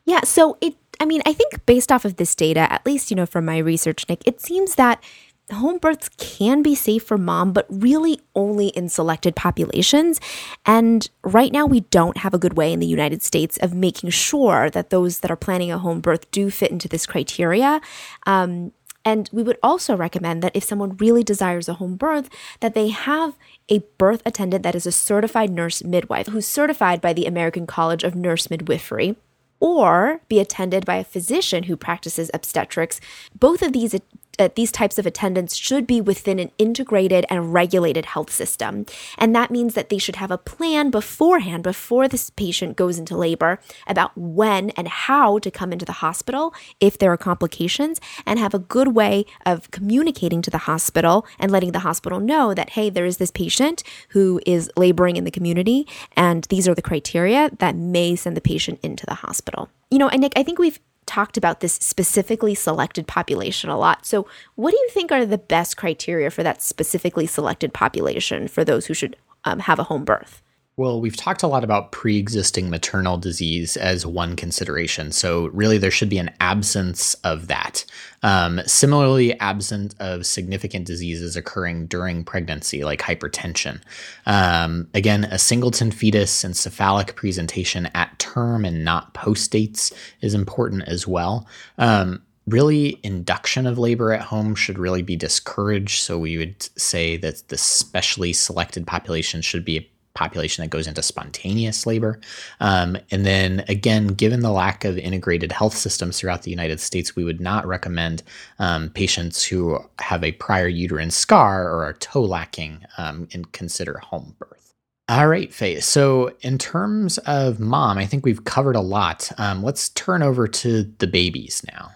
Yeah, 0.04 0.22
so 0.22 0.56
it 0.60 0.74
I 1.00 1.04
mean, 1.04 1.22
I 1.26 1.32
think 1.32 1.66
based 1.66 1.90
off 1.90 2.04
of 2.04 2.16
this 2.16 2.34
data, 2.34 2.72
at 2.72 2.86
least, 2.86 3.10
you 3.10 3.16
know, 3.16 3.26
from 3.26 3.44
my 3.44 3.58
research, 3.58 4.08
Nick, 4.08 4.22
it 4.24 4.40
seems 4.40 4.76
that 4.76 5.02
home 5.50 5.78
births 5.78 6.08
can 6.16 6.62
be 6.62 6.74
safe 6.74 7.02
for 7.02 7.18
mom, 7.18 7.52
but 7.52 7.66
really 7.68 8.20
only 8.34 8.68
in 8.68 8.88
selected 8.88 9.34
populations. 9.34 10.20
And 10.64 11.08
right 11.24 11.52
now, 11.52 11.66
we 11.66 11.80
don't 11.80 12.18
have 12.18 12.34
a 12.34 12.38
good 12.38 12.56
way 12.56 12.72
in 12.72 12.78
the 12.78 12.86
United 12.86 13.22
States 13.22 13.56
of 13.58 13.74
making 13.74 14.10
sure 14.10 14.70
that 14.70 14.90
those 14.90 15.20
that 15.20 15.30
are 15.30 15.36
planning 15.36 15.72
a 15.72 15.78
home 15.78 16.00
birth 16.00 16.30
do 16.30 16.50
fit 16.50 16.70
into 16.70 16.88
this 16.88 17.04
criteria. 17.04 17.80
Um, 18.26 18.72
and 19.04 19.28
we 19.32 19.42
would 19.42 19.58
also 19.62 19.96
recommend 19.96 20.42
that 20.42 20.54
if 20.54 20.64
someone 20.64 20.96
really 20.96 21.22
desires 21.22 21.68
a 21.68 21.74
home 21.74 21.96
birth, 21.96 22.28
that 22.60 22.74
they 22.74 22.88
have 22.88 23.36
a 23.68 23.80
birth 23.98 24.22
attendant 24.24 24.62
that 24.62 24.74
is 24.74 24.86
a 24.86 24.92
certified 24.92 25.50
nurse 25.50 25.82
midwife 25.82 26.28
who's 26.28 26.46
certified 26.46 27.00
by 27.00 27.12
the 27.12 27.26
American 27.26 27.66
College 27.66 28.04
of 28.04 28.14
Nurse 28.14 28.50
Midwifery 28.50 29.16
or 29.60 30.20
be 30.28 30.40
attended 30.40 30.84
by 30.84 30.96
a 30.96 31.04
physician 31.04 31.64
who 31.64 31.76
practices 31.76 32.32
obstetrics. 32.34 33.00
Both 33.38 33.62
of 33.62 33.72
these 33.72 33.94
uh, 34.38 34.48
these 34.56 34.72
types 34.72 34.98
of 34.98 35.06
attendants 35.06 35.54
should 35.54 35.86
be 35.86 36.00
within 36.00 36.38
an 36.38 36.50
integrated 36.58 37.26
and 37.28 37.52
regulated 37.52 38.06
health 38.06 38.30
system. 38.30 38.86
And 39.18 39.34
that 39.34 39.50
means 39.50 39.74
that 39.74 39.88
they 39.88 39.98
should 39.98 40.16
have 40.16 40.30
a 40.30 40.38
plan 40.38 40.90
beforehand, 40.90 41.62
before 41.62 42.08
this 42.08 42.30
patient 42.30 42.76
goes 42.76 42.98
into 42.98 43.16
labor, 43.16 43.60
about 43.86 44.16
when 44.16 44.70
and 44.70 44.88
how 44.88 45.38
to 45.38 45.50
come 45.50 45.72
into 45.72 45.84
the 45.84 45.92
hospital 45.92 46.54
if 46.80 46.98
there 46.98 47.12
are 47.12 47.16
complications, 47.16 48.00
and 48.24 48.38
have 48.38 48.54
a 48.54 48.58
good 48.58 48.88
way 48.88 49.26
of 49.44 49.70
communicating 49.70 50.42
to 50.42 50.50
the 50.50 50.58
hospital 50.58 51.26
and 51.38 51.50
letting 51.50 51.72
the 51.72 51.80
hospital 51.80 52.20
know 52.20 52.54
that, 52.54 52.70
hey, 52.70 52.90
there 52.90 53.06
is 53.06 53.18
this 53.18 53.30
patient 53.30 53.82
who 54.10 54.40
is 54.46 54.70
laboring 54.76 55.16
in 55.16 55.24
the 55.24 55.30
community, 55.30 55.86
and 56.16 56.44
these 56.44 56.66
are 56.66 56.74
the 56.74 56.82
criteria 56.82 57.50
that 57.58 57.76
may 57.76 58.16
send 58.16 58.36
the 58.36 58.40
patient 58.40 58.78
into 58.82 59.06
the 59.06 59.14
hospital. 59.14 59.68
You 59.90 59.98
know, 59.98 60.08
and 60.08 60.22
Nick, 60.22 60.32
I 60.36 60.42
think 60.42 60.58
we've 60.58 60.80
talked 61.06 61.36
about 61.36 61.60
this 61.60 61.74
specifically 61.74 62.54
selected 62.54 63.06
population 63.06 63.70
a 63.70 63.78
lot. 63.78 64.06
So, 64.06 64.26
what 64.54 64.70
do 64.70 64.76
you 64.76 64.88
think 64.90 65.12
are 65.12 65.26
the 65.26 65.38
best 65.38 65.76
criteria 65.76 66.30
for 66.30 66.42
that 66.42 66.62
specifically 66.62 67.26
selected 67.26 67.72
population 67.72 68.48
for 68.48 68.64
those 68.64 68.86
who 68.86 68.94
should 68.94 69.16
um, 69.44 69.60
have 69.60 69.78
a 69.78 69.84
home 69.84 70.04
birth? 70.04 70.42
Well, 70.82 71.00
we've 71.00 71.16
talked 71.16 71.44
a 71.44 71.46
lot 71.46 71.62
about 71.62 71.92
pre 71.92 72.18
existing 72.18 72.68
maternal 72.68 73.16
disease 73.16 73.76
as 73.76 74.04
one 74.04 74.34
consideration. 74.34 75.12
So, 75.12 75.46
really, 75.50 75.78
there 75.78 75.92
should 75.92 76.08
be 76.08 76.18
an 76.18 76.34
absence 76.40 77.14
of 77.22 77.46
that. 77.46 77.84
Um, 78.24 78.60
similarly, 78.66 79.38
absent 79.38 79.94
of 80.00 80.26
significant 80.26 80.84
diseases 80.84 81.36
occurring 81.36 81.86
during 81.86 82.24
pregnancy, 82.24 82.82
like 82.82 83.00
hypertension. 83.00 83.80
Um, 84.26 84.88
again, 84.92 85.22
a 85.22 85.38
singleton 85.38 85.92
fetus 85.92 86.42
and 86.42 86.56
cephalic 86.56 87.14
presentation 87.14 87.88
at 87.94 88.18
term 88.18 88.64
and 88.64 88.84
not 88.84 89.14
post 89.14 89.52
dates 89.52 89.92
is 90.20 90.34
important 90.34 90.82
as 90.88 91.06
well. 91.06 91.46
Um, 91.78 92.22
really 92.48 92.98
induction 93.04 93.68
of 93.68 93.78
labor 93.78 94.12
at 94.12 94.22
home 94.22 94.56
should 94.56 94.80
really 94.80 95.02
be 95.02 95.14
discouraged 95.14 96.00
so 96.00 96.18
we 96.18 96.36
would 96.36 96.60
say 96.76 97.16
that 97.16 97.46
the 97.46 97.56
specially 97.56 98.32
selected 98.32 98.84
population 98.84 99.40
should 99.40 99.64
be 99.64 99.91
population 100.14 100.62
that 100.62 100.68
goes 100.68 100.86
into 100.86 101.02
spontaneous 101.02 101.86
labor. 101.86 102.20
Um, 102.60 102.96
and 103.10 103.24
then 103.24 103.64
again, 103.68 104.08
given 104.08 104.40
the 104.40 104.52
lack 104.52 104.84
of 104.84 104.98
integrated 104.98 105.52
health 105.52 105.76
systems 105.76 106.18
throughout 106.18 106.42
the 106.42 106.50
United 106.50 106.80
States, 106.80 107.16
we 107.16 107.24
would 107.24 107.40
not 107.40 107.66
recommend 107.66 108.22
um, 108.58 108.90
patients 108.90 109.44
who 109.44 109.78
have 109.98 110.22
a 110.22 110.32
prior 110.32 110.68
uterine 110.68 111.10
scar 111.10 111.68
or 111.68 111.84
are 111.84 111.94
TOLACing 111.94 112.84
um, 112.98 113.28
and 113.32 113.52
consider 113.52 113.98
home 113.98 114.34
birth. 114.38 114.72
All 115.08 115.26
right, 115.26 115.52
Faye. 115.52 115.80
So, 115.80 116.34
in 116.42 116.58
terms 116.58 117.18
of 117.18 117.58
mom, 117.58 117.98
I 117.98 118.06
think 118.06 118.24
we've 118.24 118.44
covered 118.44 118.76
a 118.76 118.80
lot. 118.80 119.30
Um, 119.36 119.62
let's 119.62 119.88
turn 119.90 120.22
over 120.22 120.46
to 120.46 120.84
the 120.98 121.06
babies 121.08 121.62
now. 121.72 121.90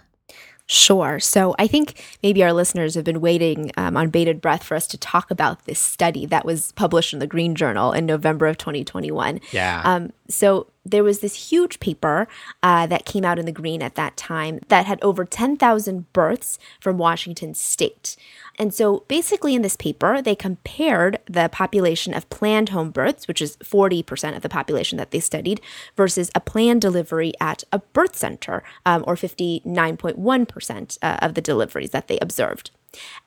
Sure. 0.69 1.21
So 1.21 1.55
I 1.61 1.69
think 1.69 2.03
maybe 2.25 2.43
our 2.43 2.53
listeners 2.53 2.97
have 2.97 3.05
been 3.05 3.21
waiting 3.21 3.71
um, 3.77 3.97
on 3.97 4.11
bated 4.11 4.41
breath 4.41 4.65
for 4.65 4.75
us 4.75 4.89
to 4.89 4.99
talk 4.99 5.31
about 5.31 5.65
this 5.65 5.79
study 5.79 6.27
that 6.27 6.45
was 6.45 6.73
published 6.73 7.13
in 7.13 7.21
the 7.21 7.27
Green 7.27 7.55
Journal 7.55 7.93
in 7.93 8.05
November 8.05 8.47
of 8.47 8.59
2021. 8.59 9.41
Yeah. 9.53 9.83
Um, 9.85 10.13
so 10.29 10.69
there 10.85 11.05
was 11.05 11.21
this 11.21 11.51
huge 11.51 11.81
paper 11.81 12.29
uh, 12.63 12.87
that 12.87 13.05
came 13.05 13.25
out 13.25 13.39
in 13.39 13.47
the 13.47 13.53
Green 13.53 13.83
at 13.83 13.97
that 13.97 14.17
time 14.17 14.61
that 14.69 14.87
had 14.87 15.03
over 15.03 15.25
10,000 15.25 16.13
births 16.13 16.59
from 16.81 16.99
Washington 16.99 17.55
state. 17.55 18.17
And 18.59 18.73
so 18.73 19.05
basically, 19.09 19.55
in 19.55 19.63
this 19.63 19.77
paper, 19.77 20.23
they 20.23 20.35
compared 20.35 21.19
the 21.27 21.49
population 21.49 22.15
of 22.15 22.29
planned 22.31 22.71
home 22.71 22.91
births, 22.91 23.29
which 23.29 23.43
is 23.43 23.57
40% 23.59 24.37
of 24.37 24.43
the 24.43 24.49
population 24.49 24.97
that 24.99 25.11
they 25.11 25.21
studied, 25.21 25.61
versus 25.97 26.31
a 26.35 26.41
planned 26.41 26.81
delivery 26.81 27.33
at 27.41 27.65
a 27.73 27.81
birth 27.81 28.17
center, 28.17 28.63
um, 28.85 29.05
or 29.07 29.15
59.1% 29.15 30.99
uh, 31.03 31.19
of 31.21 31.35
the 31.35 31.41
deliveries 31.41 31.91
that 31.91 32.09
they 32.09 32.19
observed. 32.21 32.71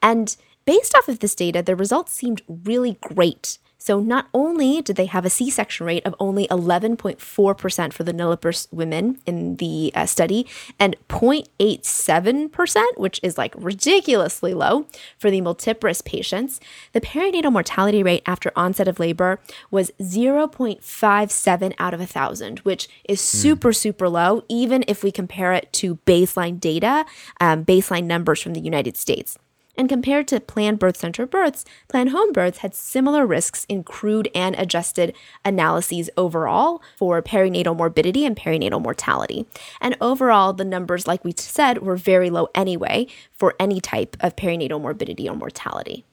And 0.01 0.35
based 0.65 0.95
off 0.95 1.07
of 1.07 1.19
this 1.19 1.35
data, 1.35 1.61
the 1.61 1.75
results 1.75 2.13
seemed 2.13 2.41
really 2.47 2.97
great. 3.01 3.59
So 3.79 4.01
not 4.01 4.27
only 4.33 4.81
did 4.81 4.97
they 4.97 5.05
have 5.05 5.25
a 5.25 5.29
C-section 5.29 5.85
rate 5.85 6.05
of 6.05 6.13
only 6.19 6.47
11.4% 6.49 7.93
for 7.93 8.03
the 8.03 8.13
nulliparous 8.13 8.67
women 8.71 9.19
in 9.25 9.55
the 9.55 9.91
uh, 9.95 10.05
study 10.05 10.45
and 10.77 10.97
0.87%, 11.07 12.83
which 12.97 13.19
is 13.23 13.37
like 13.37 13.55
ridiculously 13.57 14.53
low 14.53 14.85
for 15.17 15.31
the 15.31 15.39
multiparous 15.39 16.03
patients, 16.03 16.59
the 16.91 16.99
perinatal 17.01 17.53
mortality 17.53 18.03
rate 18.03 18.23
after 18.25 18.51
onset 18.55 18.89
of 18.89 18.99
labor 18.99 19.39
was 19.71 19.91
0.57 20.01 21.73
out 21.79 21.93
of 21.93 22.01
a 22.01 22.03
1,000, 22.03 22.59
which 22.59 22.89
is 23.05 23.19
hmm. 23.19 23.37
super, 23.37 23.71
mm. 23.71 23.75
super 23.75 24.09
low, 24.09 24.43
even 24.49 24.83
if 24.87 25.03
we 25.03 25.11
compare 25.11 25.53
it 25.53 25.71
to 25.73 25.95
baseline 26.05 26.59
data, 26.59 27.05
um, 27.39 27.63
baseline 27.63 28.03
numbers 28.03 28.41
from 28.41 28.53
the 28.53 28.59
United 28.59 28.97
States. 28.97 29.37
And 29.79 29.87
compared 29.87 30.27
to 30.27 30.41
planned 30.41 30.77
birth 30.77 30.97
center 30.97 31.25
births, 31.25 31.63
planned 31.87 32.09
home 32.09 32.33
births 32.33 32.57
had 32.57 32.75
similar 32.75 33.25
risks 33.25 33.65
in 33.69 33.85
crude 33.85 34.29
and 34.35 34.53
adjusted 34.59 35.15
analyses 35.45 36.09
overall 36.17 36.81
for 36.97 37.21
perinatal 37.21 37.77
morbidity 37.77 38.25
and 38.25 38.35
perinatal 38.35 38.81
mortality. 38.81 39.47
And 39.79 39.95
overall, 40.01 40.51
the 40.51 40.65
numbers, 40.65 41.07
like 41.07 41.23
we 41.23 41.33
said, 41.37 41.77
were 41.77 41.95
very 41.95 42.29
low 42.29 42.49
anyway 42.53 43.07
for 43.31 43.55
any 43.57 43.79
type 43.79 44.17
of 44.19 44.35
perinatal 44.35 44.81
morbidity 44.81 45.29
or 45.29 45.37
mortality. 45.37 46.03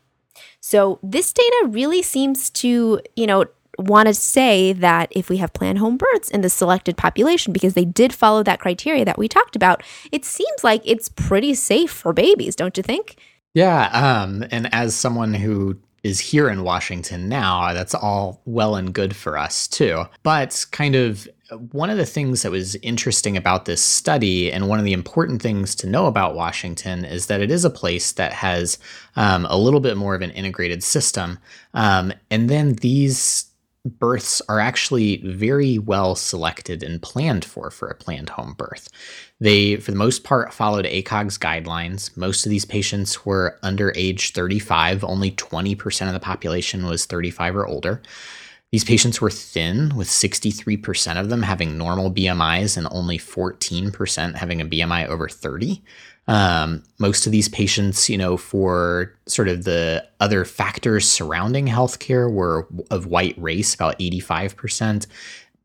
So 0.61 1.01
this 1.03 1.33
data 1.33 1.67
really 1.67 2.03
seems 2.03 2.51
to, 2.51 3.01
you 3.17 3.27
know, 3.27 3.47
want 3.81 4.07
to 4.07 4.15
say 4.15 4.75
that 4.75 5.09
if 5.11 5.29
we 5.29 5.39
have 5.39 5.53
planned 5.53 5.79
home 5.79 5.97
births 5.97 6.31
in 6.31 6.43
the 6.43 6.51
selected 6.51 6.97
population, 6.97 7.53
because 7.53 7.75
they 7.75 7.85
did 7.85 8.15
follow 8.15 8.45
that 8.45 8.61
criteria 8.61 9.05
that 9.05 9.19
we 9.19 9.27
talked 9.27 9.57
about, 9.57 9.83
it 10.13 10.25
seems 10.25 10.63
like 10.63 10.83
it's 10.85 11.09
pretty 11.09 11.53
safe 11.53 11.91
for 11.91 12.13
babies, 12.13 12.55
don't 12.55 12.77
you 12.77 12.83
think? 12.85 13.17
Yeah, 13.57 13.87
um, 13.87 14.45
and 14.51 14.69
as 14.75 14.95
someone 14.95 15.33
who 15.33 15.79
is 16.03 16.21
here 16.21 16.51
in 16.51 16.63
Washington 16.63 17.27
now, 17.27 17.73
that's 17.73 17.95
all 17.95 18.43
well 18.45 18.77
and 18.77 18.93
good 18.93 19.17
for 19.17 19.39
us 19.39 19.67
too. 19.67 20.05
But 20.23 20.67
kind 20.73 20.95
of 20.95 21.27
one 21.73 21.89
of 21.89 21.97
the 21.97 22.05
things 22.05 22.43
that 22.43 22.53
was 22.53 22.75
interesting 22.83 23.35
about 23.35 23.65
this 23.65 23.81
study, 23.81 24.53
and 24.53 24.69
one 24.69 24.79
of 24.79 24.85
the 24.85 24.93
important 24.93 25.41
things 25.41 25.75
to 25.77 25.87
know 25.87 26.05
about 26.05 26.35
Washington, 26.35 27.07
is 27.07 27.29
that 27.29 27.41
it 27.41 27.51
is 27.51 27.65
a 27.65 27.71
place 27.71 28.13
that 28.13 28.35
has 28.35 28.77
um, 29.17 29.47
a 29.49 29.57
little 29.57 29.81
bit 29.81 29.97
more 29.97 30.15
of 30.15 30.21
an 30.21 30.33
integrated 30.33 30.85
system. 30.85 31.39
Um, 31.73 32.13
and 32.31 32.51
then 32.51 32.75
these 32.75 33.47
births 33.87 34.43
are 34.49 34.61
actually 34.61 35.19
very 35.25 35.79
well 35.79 36.15
selected 36.15 36.83
and 36.83 37.01
planned 37.01 37.45
for 37.45 37.71
for 37.71 37.89
a 37.89 37.95
planned 37.95 38.31
home 38.31 38.55
birth. 38.59 38.89
They, 39.39 39.77
for 39.77 39.91
the 39.91 39.99
most 39.99 40.25
part, 40.25 40.55
followed 40.55 40.87
ACOG's 40.87 41.37
guidelines. 41.37 42.17
Most 42.17 42.47
of 42.47 42.51
these 42.51 42.65
patients 42.65 43.27
were 43.27 43.59
under 43.63 43.93
age 43.95 44.33
35. 44.33 45.05
Only 45.05 45.33
20% 45.33 46.07
of 46.07 46.15
the 46.15 46.21
population 46.21 46.87
was 46.87 47.05
35 47.05 47.57
or 47.57 47.67
older. 47.67 48.01
These 48.73 48.85
patients 48.85 49.21
were 49.21 49.31
thin, 49.31 49.95
with 49.95 50.09
63% 50.09 51.21
of 51.21 51.29
them 51.29 51.43
having 51.43 51.79
normal 51.79 52.11
BMIs 52.11 52.77
and 52.77 52.89
only 52.91 53.19
14% 53.19 54.35
having 54.35 54.61
a 54.61 54.67
BMI 54.67 55.07
over 55.07 55.29
30. 55.29 55.83
Um, 56.29 56.83
most 56.99 57.27
of 57.27 57.33
these 57.33 57.49
patients, 57.49 58.11
you 58.11 58.19
know, 58.19 58.37
for 58.37 59.15
sort 59.27 59.49
of 59.49 59.65
the 59.65 60.07
other 60.19 60.45
factors 60.45 61.09
surrounding 61.09 61.67
healthcare 61.67 62.31
were 62.31 62.67
of 62.91 63.07
white 63.07 63.37
race, 63.39 63.75
about 63.75 63.99
85%. 64.01 65.07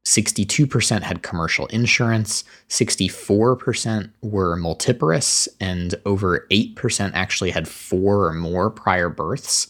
62% 0.05 1.03
had 1.03 1.21
commercial 1.21 1.67
insurance, 1.67 2.43
64% 2.69 4.09
were 4.21 4.57
multiparous, 4.57 5.47
and 5.59 5.95
over 6.05 6.47
8% 6.49 7.11
actually 7.13 7.51
had 7.51 7.67
four 7.67 8.25
or 8.25 8.33
more 8.33 8.71
prior 8.71 9.09
births. 9.09 9.67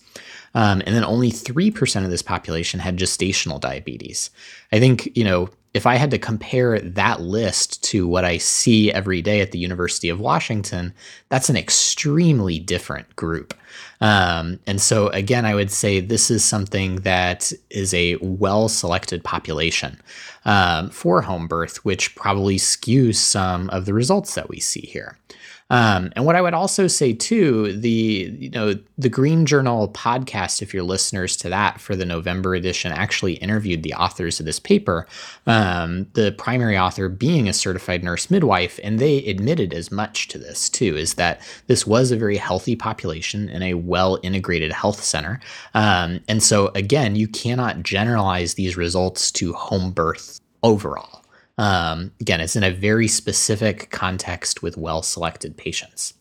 Um, 0.53 0.81
and 0.85 0.95
then 0.95 1.03
only 1.03 1.31
3% 1.31 2.03
of 2.03 2.09
this 2.09 2.21
population 2.21 2.79
had 2.79 2.97
gestational 2.97 3.59
diabetes. 3.59 4.29
I 4.71 4.79
think, 4.79 5.15
you 5.15 5.23
know, 5.23 5.49
if 5.73 5.85
I 5.85 5.95
had 5.95 6.11
to 6.11 6.19
compare 6.19 6.79
that 6.79 7.21
list 7.21 7.83
to 7.85 8.07
what 8.07 8.25
I 8.25 8.37
see 8.37 8.91
every 8.91 9.21
day 9.21 9.39
at 9.39 9.51
the 9.51 9.59
University 9.59 10.09
of 10.09 10.19
Washington, 10.19 10.93
that's 11.29 11.49
an 11.49 11.55
extremely 11.55 12.59
different 12.59 13.15
group. 13.15 13.53
Um, 14.01 14.59
and 14.67 14.81
so, 14.81 15.07
again, 15.09 15.45
I 15.45 15.55
would 15.55 15.71
say 15.71 15.99
this 15.99 16.29
is 16.29 16.43
something 16.43 16.97
that 16.97 17.53
is 17.69 17.93
a 17.93 18.17
well 18.17 18.67
selected 18.67 19.23
population 19.23 20.01
um, 20.43 20.89
for 20.89 21.21
home 21.21 21.47
birth, 21.47 21.85
which 21.85 22.15
probably 22.15 22.57
skews 22.57 23.15
some 23.15 23.69
of 23.69 23.85
the 23.85 23.93
results 23.93 24.35
that 24.35 24.49
we 24.49 24.59
see 24.59 24.81
here. 24.81 25.17
Um, 25.71 26.11
and 26.17 26.25
what 26.25 26.35
I 26.35 26.41
would 26.41 26.53
also 26.53 26.87
say 26.87 27.13
too, 27.13 27.71
the 27.71 28.35
you 28.37 28.49
know 28.49 28.75
the 28.97 29.09
Green 29.09 29.45
Journal 29.45 29.87
podcast, 29.87 30.61
if 30.61 30.73
you're 30.73 30.83
listeners 30.83 31.37
to 31.37 31.49
that 31.49 31.79
for 31.79 31.95
the 31.95 32.05
November 32.05 32.55
edition, 32.55 32.91
actually 32.91 33.35
interviewed 33.35 33.81
the 33.81 33.93
authors 33.93 34.41
of 34.41 34.45
this 34.45 34.59
paper. 34.59 35.07
Um, 35.47 36.07
the 36.13 36.33
primary 36.33 36.77
author 36.77 37.07
being 37.07 37.47
a 37.47 37.53
certified 37.53 38.03
nurse 38.03 38.29
midwife, 38.29 38.81
and 38.83 38.99
they 38.99 39.19
admitted 39.19 39.73
as 39.73 39.91
much 39.91 40.27
to 40.27 40.37
this 40.37 40.69
too, 40.69 40.97
is 40.97 41.13
that 41.13 41.39
this 41.67 41.87
was 41.87 42.11
a 42.11 42.17
very 42.17 42.37
healthy 42.37 42.75
population 42.75 43.47
in 43.47 43.63
a 43.63 43.75
well 43.75 44.19
integrated 44.23 44.73
health 44.73 45.01
center. 45.01 45.39
Um, 45.73 46.19
and 46.27 46.43
so 46.43 46.67
again, 46.75 47.15
you 47.15 47.29
cannot 47.29 47.81
generalize 47.81 48.55
these 48.55 48.75
results 48.75 49.31
to 49.31 49.53
home 49.53 49.91
birth 49.91 50.41
overall. 50.63 51.20
Um, 51.61 52.11
again, 52.19 52.41
it's 52.41 52.55
in 52.55 52.63
a 52.63 52.71
very 52.71 53.07
specific 53.07 53.91
context 53.91 54.63
with 54.63 54.77
well 54.77 55.03
selected 55.03 55.55
patients. 55.57 56.15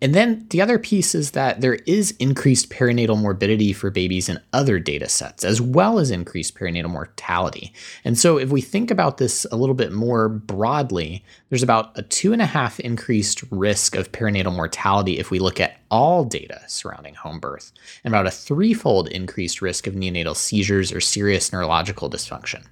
And 0.00 0.14
then 0.14 0.46
the 0.48 0.62
other 0.62 0.78
piece 0.78 1.14
is 1.14 1.32
that 1.32 1.60
there 1.60 1.74
is 1.86 2.12
increased 2.12 2.70
perinatal 2.70 3.20
morbidity 3.20 3.74
for 3.74 3.90
babies 3.90 4.30
in 4.30 4.40
other 4.54 4.78
data 4.78 5.06
sets, 5.10 5.44
as 5.44 5.60
well 5.60 5.98
as 5.98 6.10
increased 6.10 6.54
perinatal 6.54 6.88
mortality. 6.88 7.74
And 8.06 8.18
so, 8.18 8.38
if 8.38 8.48
we 8.48 8.62
think 8.62 8.90
about 8.90 9.18
this 9.18 9.44
a 9.52 9.56
little 9.56 9.74
bit 9.74 9.92
more 9.92 10.30
broadly, 10.30 11.22
there's 11.50 11.62
about 11.62 11.90
a 11.98 12.02
two 12.02 12.32
and 12.32 12.40
a 12.40 12.46
half 12.46 12.80
increased 12.80 13.42
risk 13.50 13.94
of 13.94 14.12
perinatal 14.12 14.56
mortality 14.56 15.18
if 15.18 15.30
we 15.30 15.40
look 15.40 15.60
at 15.60 15.78
all 15.90 16.24
data 16.24 16.62
surrounding 16.68 17.16
home 17.16 17.38
birth, 17.38 17.70
and 18.02 18.14
about 18.14 18.26
a 18.26 18.30
threefold 18.30 19.08
increased 19.08 19.60
risk 19.60 19.86
of 19.86 19.92
neonatal 19.92 20.36
seizures 20.36 20.90
or 20.90 21.02
serious 21.02 21.52
neurological 21.52 22.08
dysfunction. 22.08 22.64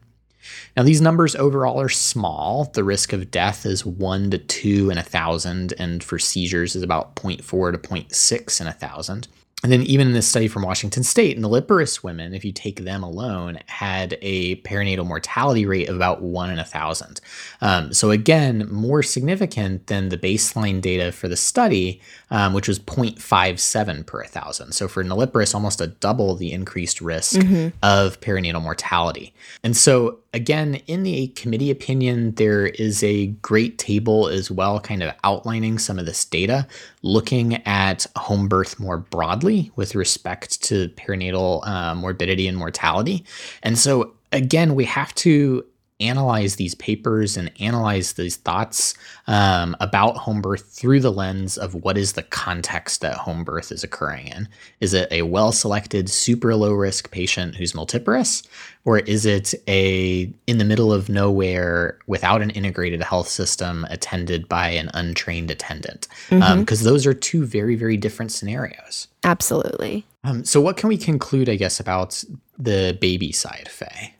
Now, 0.77 0.83
these 0.83 1.01
numbers 1.01 1.35
overall 1.35 1.81
are 1.81 1.89
small. 1.89 2.65
The 2.73 2.85
risk 2.85 3.13
of 3.13 3.31
death 3.31 3.67
is 3.67 3.85
1 3.85 4.31
to 4.31 4.39
2 4.39 4.91
in 4.91 4.99
a 4.99 5.03
thousand, 5.03 5.75
and 5.79 6.03
for 6.03 6.19
seizures 6.19 6.77
is 6.77 6.83
about 6.83 7.17
0.4 7.17 7.73
to 7.73 7.79
0.6 7.79 8.61
in 8.61 8.67
a 8.67 8.73
thousand. 8.73 9.29
And 9.65 9.73
then, 9.73 9.83
even 9.83 10.07
in 10.07 10.13
this 10.13 10.29
study 10.29 10.47
from 10.47 10.63
Washington 10.63 11.03
State, 11.03 11.37
nulliparous 11.37 12.01
women, 12.01 12.33
if 12.33 12.45
you 12.45 12.53
take 12.53 12.85
them 12.85 13.03
alone, 13.03 13.59
had 13.67 14.17
a 14.23 14.55
perinatal 14.63 15.05
mortality 15.05 15.67
rate 15.67 15.89
of 15.89 15.97
about 15.97 16.23
one 16.23 16.51
in 16.51 16.61
a 16.61 16.65
thousand. 16.65 17.21
Um, 17.61 17.93
so, 17.93 18.13
again, 18.13 18.69
more 18.71 19.03
significant 19.03 19.89
than 19.89 20.11
the 20.11 20.17
baseline 20.17 20.81
data 20.81 21.11
for 21.11 21.27
the 21.27 21.37
study, 21.37 22.01
um, 22.31 22.53
which 22.53 22.69
was 22.69 22.79
0.57 22.79 24.07
per 24.07 24.25
thousand. 24.27 24.73
So, 24.73 24.87
for 24.87 25.03
nulliparous, 25.03 25.57
almost 25.57 25.81
a 25.81 25.89
double 25.89 26.37
the 26.37 26.53
increased 26.53 27.01
risk 27.01 27.41
mm-hmm. 27.41 27.77
of 27.83 28.21
perinatal 28.21 28.63
mortality. 28.63 29.35
And 29.65 29.77
so, 29.77 30.21
again, 30.33 30.77
in 30.87 31.03
the 31.03 31.29
committee 31.29 31.71
opinion, 31.71 32.33
there 32.37 32.67
is 32.67 33.03
a 33.03 33.27
great 33.27 33.79
table 33.79 34.29
as 34.29 34.53
well, 34.53 34.79
kind 34.79 35.03
of 35.03 35.15
outlining 35.25 35.79
some 35.79 35.99
of 35.99 36.07
this 36.07 36.25
data, 36.25 36.67
looking 37.03 37.55
at 37.67 38.07
home 38.17 38.49
birth 38.49 38.79
more 38.81 38.99
broadly 38.99 39.71
with 39.77 39.95
respect 39.95 40.63
to 40.63 40.89
perinatal 40.91 41.67
uh, 41.67 41.95
morbidity 41.95 42.49
and 42.49 42.57
mortality. 42.57 43.25
And 43.63 43.79
so, 43.79 44.15
again, 44.33 44.75
we 44.75 44.85
have 44.85 45.15
to 45.17 45.65
analyze 46.01 46.57
these 46.57 46.75
papers 46.77 47.37
and 47.37 47.51
analyze 47.61 48.13
these 48.13 48.37
thoughts 48.37 48.95
um, 49.27 49.77
about 49.81 50.17
home 50.17 50.41
birth 50.41 50.67
through 50.67 51.01
the 51.01 51.11
lens 51.11 51.59
of 51.59 51.75
what 51.75 51.99
is 51.99 52.13
the 52.13 52.23
context 52.23 53.01
that 53.01 53.17
home 53.17 53.43
birth 53.45 53.73
is 53.73 53.83
occurring 53.83 54.29
in. 54.29 54.49
Is 54.81 54.95
it 54.95 55.09
a 55.11 55.23
well 55.23 55.53
selected, 55.53 56.09
super 56.09 56.55
low 56.55 56.73
risk 56.73 57.11
patient 57.11 57.57
who's 57.57 57.73
multiparous? 57.73 58.47
Or 58.85 59.01
is 59.01 59.27
it 59.27 59.55
a 59.67 60.33
in 60.47 60.59
the 60.59 60.65
middle 60.65 60.93
of 60.93 61.09
nowhere 61.09 61.99
without 62.07 62.43
an 62.43 62.51
integrated 62.51 63.03
health 63.03 63.29
system 63.29 63.85
attended 63.91 64.49
by 64.49 64.69
an 64.69 64.91
untrained 64.95 65.51
attendant? 65.51 66.07
Because 66.31 66.43
mm-hmm. 66.43 66.61
um, 66.61 66.85
those 66.85 67.07
are 67.07 67.15
two 67.15 67.45
very, 67.45 67.75
very 67.75 67.97
different 67.97 68.33
scenarios. 68.33 69.09
Absolutely. 69.25 70.07
Um, 70.25 70.45
so, 70.45 70.61
what 70.61 70.77
can 70.77 70.89
we 70.89 70.97
conclude, 70.97 71.49
I 71.49 71.57
guess, 71.57 71.81
about 71.81 72.23
the 72.57 72.97
baby 73.01 73.33
side, 73.33 73.69
Faye? 73.69 74.15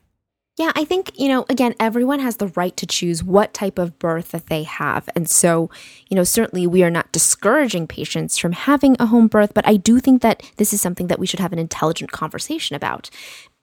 Yeah, 0.59 0.73
I 0.75 0.83
think, 0.83 1.17
you 1.17 1.29
know, 1.29 1.45
again, 1.47 1.73
everyone 1.79 2.19
has 2.19 2.35
the 2.35 2.47
right 2.47 2.75
to 2.75 2.85
choose 2.85 3.23
what 3.23 3.53
type 3.53 3.79
of 3.79 3.97
birth 3.97 4.31
that 4.31 4.47
they 4.47 4.63
have. 4.63 5.07
And 5.15 5.29
so, 5.29 5.71
you 6.09 6.15
know, 6.15 6.25
certainly 6.25 6.67
we 6.67 6.83
are 6.83 6.89
not 6.89 7.13
discouraging 7.13 7.87
patients 7.87 8.37
from 8.37 8.51
having 8.51 8.97
a 8.99 9.05
home 9.05 9.27
birth, 9.27 9.53
but 9.53 9.65
I 9.65 9.77
do 9.77 10.01
think 10.01 10.21
that 10.21 10.43
this 10.57 10.73
is 10.73 10.81
something 10.81 11.07
that 11.07 11.17
we 11.17 11.25
should 11.25 11.39
have 11.39 11.53
an 11.53 11.59
intelligent 11.59 12.11
conversation 12.11 12.75
about. 12.75 13.09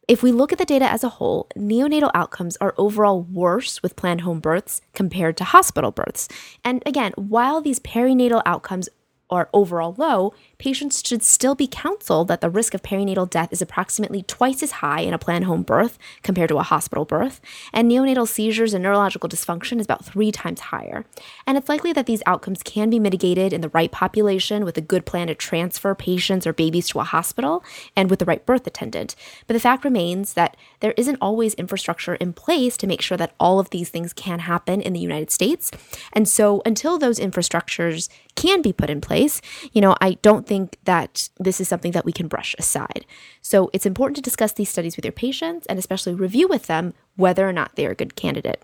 If 0.08 0.22
we 0.22 0.32
look 0.32 0.52
at 0.52 0.58
the 0.58 0.64
data 0.64 0.90
as 0.90 1.04
a 1.04 1.10
whole, 1.10 1.48
neonatal 1.54 2.12
outcomes 2.14 2.56
are 2.62 2.74
overall 2.78 3.20
worse 3.24 3.82
with 3.82 3.96
planned 3.96 4.22
home 4.22 4.40
births 4.40 4.80
compared 4.94 5.36
to 5.36 5.44
hospital 5.44 5.90
births. 5.90 6.28
And 6.64 6.82
again, 6.86 7.12
while 7.16 7.60
these 7.60 7.78
perinatal 7.78 8.40
outcomes 8.46 8.88
are 9.28 9.50
overall 9.52 9.94
low, 9.98 10.32
patients 10.58 11.02
should 11.06 11.22
still 11.22 11.54
be 11.54 11.66
counseled 11.66 12.28
that 12.28 12.40
the 12.40 12.50
risk 12.50 12.74
of 12.74 12.82
perinatal 12.82 13.28
death 13.28 13.52
is 13.52 13.62
approximately 13.62 14.22
twice 14.22 14.62
as 14.62 14.72
high 14.72 15.00
in 15.00 15.14
a 15.14 15.18
planned 15.18 15.44
home 15.44 15.62
birth 15.62 15.98
compared 16.22 16.48
to 16.48 16.58
a 16.58 16.62
hospital 16.62 17.04
birth, 17.04 17.40
and 17.72 17.90
neonatal 17.90 18.26
seizures 18.26 18.74
and 18.74 18.82
neurological 18.82 19.28
dysfunction 19.28 19.78
is 19.78 19.86
about 19.86 20.04
three 20.04 20.32
times 20.32 20.60
higher. 20.60 21.04
And 21.46 21.58
it's 21.58 21.68
likely 21.68 21.92
that 21.92 22.06
these 22.06 22.22
outcomes 22.26 22.62
can 22.62 22.90
be 22.90 22.98
mitigated 22.98 23.52
in 23.52 23.60
the 23.60 23.68
right 23.70 23.90
population 23.90 24.64
with 24.64 24.78
a 24.78 24.82
good 24.82 25.06
plan 25.06 25.26
to 25.28 25.34
transfer 25.34 25.94
patients 25.94 26.46
or 26.46 26.52
babies 26.52 26.88
to 26.88 27.00
a 27.00 27.04
hospital 27.04 27.62
and 27.94 28.10
with 28.10 28.18
the 28.18 28.24
right 28.24 28.44
birth 28.44 28.66
attendant. 28.66 29.14
But 29.46 29.54
the 29.54 29.60
fact 29.60 29.84
remains 29.84 30.34
that 30.34 30.56
there 30.80 30.94
isn't 30.96 31.18
always 31.20 31.54
infrastructure 31.54 32.14
in 32.16 32.32
place 32.32 32.76
to 32.78 32.86
make 32.86 33.02
sure 33.02 33.18
that 33.18 33.34
all 33.38 33.58
of 33.58 33.70
these 33.70 33.90
things 33.90 34.12
can 34.12 34.40
happen 34.40 34.80
in 34.80 34.92
the 34.92 35.00
United 35.00 35.30
States. 35.30 35.70
And 36.12 36.28
so 36.28 36.62
until 36.64 36.98
those 36.98 37.18
infrastructures 37.18 38.08
can 38.34 38.62
be 38.62 38.72
put 38.72 38.90
in 38.90 39.00
place, 39.00 39.40
you 39.72 39.80
know, 39.80 39.96
I 40.00 40.18
don't 40.22 40.45
think 40.46 40.78
that 40.84 41.28
this 41.38 41.60
is 41.60 41.68
something 41.68 41.92
that 41.92 42.04
we 42.04 42.12
can 42.12 42.28
brush 42.28 42.54
aside. 42.58 43.04
So 43.42 43.70
it's 43.72 43.86
important 43.86 44.16
to 44.16 44.22
discuss 44.22 44.52
these 44.52 44.70
studies 44.70 44.96
with 44.96 45.04
your 45.04 45.12
patients 45.12 45.66
and 45.66 45.78
especially 45.78 46.14
review 46.14 46.48
with 46.48 46.66
them 46.66 46.94
whether 47.16 47.48
or 47.48 47.52
not 47.52 47.76
they 47.76 47.86
are 47.86 47.92
a 47.92 47.96
good 47.96 48.16
candidate. 48.16 48.62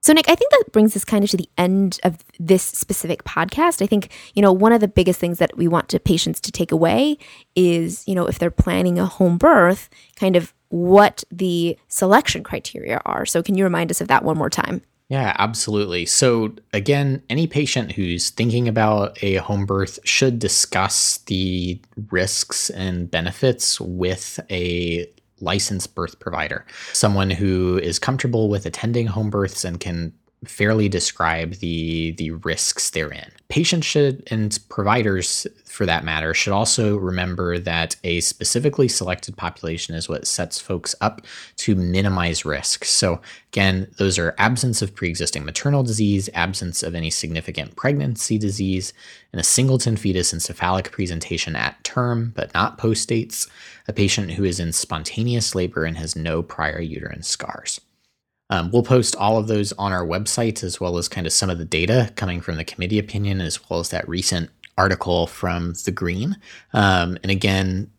So, 0.00 0.12
Nick, 0.12 0.28
I 0.28 0.34
think 0.36 0.50
that 0.52 0.72
brings 0.72 0.96
us 0.96 1.04
kind 1.04 1.24
of 1.24 1.30
to 1.30 1.36
the 1.36 1.48
end 1.58 1.98
of 2.04 2.24
this 2.38 2.62
specific 2.62 3.24
podcast. 3.24 3.82
I 3.82 3.86
think, 3.86 4.10
you 4.34 4.40
know, 4.40 4.52
one 4.52 4.72
of 4.72 4.80
the 4.80 4.88
biggest 4.88 5.18
things 5.18 5.38
that 5.38 5.56
we 5.56 5.66
want 5.66 5.88
to 5.88 5.98
patients 5.98 6.40
to 6.42 6.52
take 6.52 6.70
away 6.70 7.18
is, 7.56 8.04
you 8.06 8.14
know, 8.14 8.26
if 8.26 8.38
they're 8.38 8.50
planning 8.50 8.98
a 8.98 9.06
home 9.06 9.38
birth, 9.38 9.90
kind 10.14 10.36
of 10.36 10.54
what 10.68 11.24
the 11.32 11.76
selection 11.88 12.44
criteria 12.44 13.00
are. 13.04 13.26
So, 13.26 13.42
can 13.42 13.56
you 13.56 13.64
remind 13.64 13.90
us 13.90 14.00
of 14.00 14.08
that 14.08 14.24
one 14.24 14.38
more 14.38 14.50
time? 14.50 14.82
Yeah, 15.08 15.34
absolutely. 15.38 16.04
So, 16.04 16.54
again, 16.74 17.22
any 17.30 17.46
patient 17.46 17.92
who's 17.92 18.28
thinking 18.28 18.68
about 18.68 19.22
a 19.22 19.36
home 19.36 19.64
birth 19.64 19.98
should 20.04 20.38
discuss 20.38 21.18
the 21.26 21.80
risks 22.10 22.68
and 22.70 23.10
benefits 23.10 23.80
with 23.80 24.38
a 24.50 25.10
licensed 25.40 25.94
birth 25.94 26.18
provider, 26.18 26.66
someone 26.92 27.30
who 27.30 27.78
is 27.78 27.98
comfortable 27.98 28.50
with 28.50 28.66
attending 28.66 29.06
home 29.06 29.30
births 29.30 29.64
and 29.64 29.80
can 29.80 30.12
fairly 30.44 30.88
describe 30.88 31.54
the 31.54 32.12
the 32.12 32.30
risks 32.30 32.90
therein. 32.90 33.30
Patients 33.48 33.86
should 33.86 34.22
and 34.30 34.58
providers 34.68 35.46
for 35.64 35.84
that 35.86 36.04
matter 36.04 36.32
should 36.34 36.52
also 36.52 36.96
remember 36.96 37.58
that 37.58 37.96
a 38.04 38.20
specifically 38.20 38.88
selected 38.88 39.36
population 39.36 39.94
is 39.94 40.08
what 40.08 40.26
sets 40.26 40.60
folks 40.60 40.94
up 41.00 41.22
to 41.56 41.74
minimize 41.74 42.44
risk. 42.44 42.84
So 42.84 43.20
again, 43.52 43.88
those 43.96 44.18
are 44.18 44.34
absence 44.38 44.82
of 44.82 44.94
pre-existing 44.94 45.44
maternal 45.44 45.82
disease, 45.82 46.28
absence 46.34 46.82
of 46.82 46.94
any 46.94 47.10
significant 47.10 47.74
pregnancy 47.74 48.38
disease, 48.38 48.92
and 49.32 49.40
a 49.40 49.44
singleton 49.44 49.96
fetus 49.96 50.32
and 50.32 50.42
cephalic 50.42 50.92
presentation 50.92 51.56
at 51.56 51.82
term 51.84 52.32
but 52.36 52.52
not 52.54 52.78
postdates, 52.78 53.48
a 53.88 53.92
patient 53.92 54.32
who 54.32 54.44
is 54.44 54.60
in 54.60 54.72
spontaneous 54.72 55.54
labor 55.54 55.84
and 55.84 55.96
has 55.96 56.14
no 56.14 56.42
prior 56.42 56.80
uterine 56.80 57.22
scars. 57.22 57.80
Um, 58.50 58.70
we'll 58.70 58.82
post 58.82 59.14
all 59.16 59.36
of 59.36 59.46
those 59.46 59.72
on 59.72 59.92
our 59.92 60.06
website, 60.06 60.62
as 60.62 60.80
well 60.80 60.96
as 60.98 61.08
kind 61.08 61.26
of 61.26 61.32
some 61.32 61.50
of 61.50 61.58
the 61.58 61.64
data 61.64 62.10
coming 62.16 62.40
from 62.40 62.56
the 62.56 62.64
committee 62.64 62.98
opinion, 62.98 63.40
as 63.40 63.68
well 63.68 63.80
as 63.80 63.90
that 63.90 64.08
recent 64.08 64.50
article 64.76 65.26
from 65.26 65.74
The 65.84 65.90
Green. 65.90 66.36
Um, 66.72 67.18
and 67.22 67.30
again, 67.30 67.90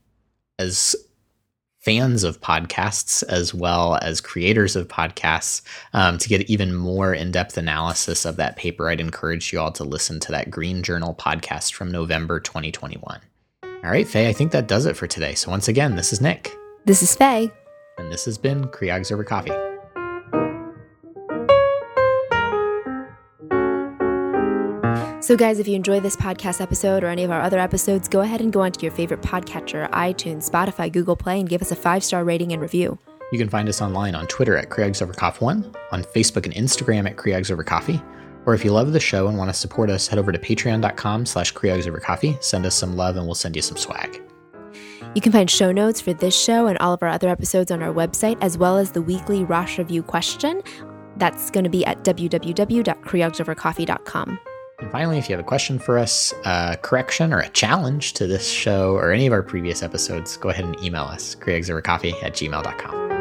as 0.57 0.95
fans 1.79 2.23
of 2.23 2.41
podcasts 2.41 3.23
as 3.23 3.53
well 3.53 3.97
as 4.01 4.19
creators 4.19 4.75
of 4.75 4.87
podcasts 4.87 5.61
um, 5.93 6.17
to 6.17 6.27
get 6.27 6.49
even 6.49 6.75
more 6.75 7.13
in-depth 7.13 7.57
analysis 7.57 8.25
of 8.25 8.35
that 8.35 8.57
paper 8.57 8.89
i'd 8.89 8.99
encourage 8.99 9.53
you 9.53 9.59
all 9.59 9.71
to 9.71 9.85
listen 9.85 10.19
to 10.19 10.31
that 10.31 10.51
green 10.51 10.83
journal 10.83 11.15
podcast 11.15 11.73
from 11.73 11.89
november 11.89 12.39
2021 12.39 13.21
all 13.63 13.71
right 13.89 14.07
faye 14.07 14.27
i 14.27 14.33
think 14.33 14.51
that 14.51 14.67
does 14.67 14.85
it 14.85 14.97
for 14.97 15.07
today. 15.07 15.33
So 15.33 15.49
once 15.49 15.69
again 15.69 15.95
this 15.95 16.11
is 16.11 16.19
nick. 16.19 16.53
This 16.85 17.01
is 17.01 17.15
faye. 17.15 17.49
And 17.97 18.11
this 18.11 18.25
has 18.25 18.37
been 18.37 18.65
creogs 18.65 19.11
over 19.11 19.23
coffee 19.23 19.68
So, 25.29 25.37
guys, 25.37 25.59
if 25.59 25.67
you 25.67 25.75
enjoy 25.75 25.99
this 25.99 26.15
podcast 26.15 26.59
episode 26.59 27.03
or 27.03 27.05
any 27.05 27.23
of 27.23 27.29
our 27.29 27.39
other 27.39 27.59
episodes, 27.59 28.07
go 28.07 28.21
ahead 28.21 28.41
and 28.41 28.51
go 28.51 28.61
onto 28.61 28.81
your 28.81 28.91
favorite 28.91 29.21
podcatcher, 29.21 29.87
iTunes, 29.91 30.49
Spotify, 30.49 30.91
Google 30.91 31.15
Play, 31.15 31.39
and 31.39 31.47
give 31.47 31.61
us 31.61 31.71
a 31.71 31.75
five 31.75 32.03
star 32.03 32.23
rating 32.23 32.51
and 32.51 32.59
review. 32.59 32.97
You 33.31 33.37
can 33.37 33.47
find 33.47 33.69
us 33.69 33.79
online 33.79 34.15
on 34.15 34.25
Twitter 34.25 34.57
at 34.57 34.69
CreogsOverCoff1, 34.69 35.75
on 35.91 36.03
Facebook 36.03 36.45
and 36.45 36.53
Instagram 36.55 37.07
at 37.07 37.15
CreogsOverCoffee, 37.15 38.03
or 38.47 38.55
if 38.55 38.65
you 38.65 38.71
love 38.71 38.91
the 38.91 38.99
show 38.99 39.27
and 39.27 39.37
want 39.37 39.51
to 39.51 39.53
support 39.53 39.91
us, 39.91 40.07
head 40.07 40.17
over 40.17 40.31
to 40.31 40.39
patreon.com 40.39 41.27
slash 41.27 41.53
CreogsOverCoffee, 41.53 42.43
send 42.43 42.65
us 42.65 42.73
some 42.73 42.95
love, 42.95 43.15
and 43.15 43.27
we'll 43.27 43.35
send 43.35 43.55
you 43.55 43.61
some 43.61 43.77
swag. 43.77 44.23
You 45.13 45.21
can 45.21 45.31
find 45.31 45.47
show 45.47 45.71
notes 45.71 46.01
for 46.01 46.11
this 46.11 46.35
show 46.35 46.65
and 46.65 46.75
all 46.79 46.93
of 46.93 47.03
our 47.03 47.09
other 47.09 47.29
episodes 47.29 47.69
on 47.69 47.83
our 47.83 47.93
website, 47.93 48.39
as 48.41 48.57
well 48.57 48.79
as 48.79 48.93
the 48.93 49.01
weekly 49.03 49.43
Rosh 49.43 49.77
Review 49.77 50.01
question. 50.01 50.63
That's 51.17 51.51
going 51.51 51.65
to 51.65 51.69
be 51.69 51.85
at 51.85 52.03
www.creogsovercoffee.com. 52.03 54.39
And 54.79 54.89
finally, 54.91 55.17
if 55.17 55.27
you 55.27 55.33
have 55.35 55.43
a 55.43 55.47
question 55.47 55.77
for 55.77 55.97
us, 55.97 56.33
a 56.45 56.77
correction, 56.81 57.33
or 57.33 57.39
a 57.39 57.49
challenge 57.49 58.13
to 58.13 58.27
this 58.27 58.49
show 58.49 58.95
or 58.95 59.11
any 59.11 59.27
of 59.27 59.33
our 59.33 59.43
previous 59.43 59.83
episodes, 59.83 60.37
go 60.37 60.49
ahead 60.49 60.65
and 60.65 60.81
email 60.81 61.03
us, 61.03 61.35
creogsovercoffee 61.35 62.23
at 62.23 62.33
gmail.com. 62.33 63.18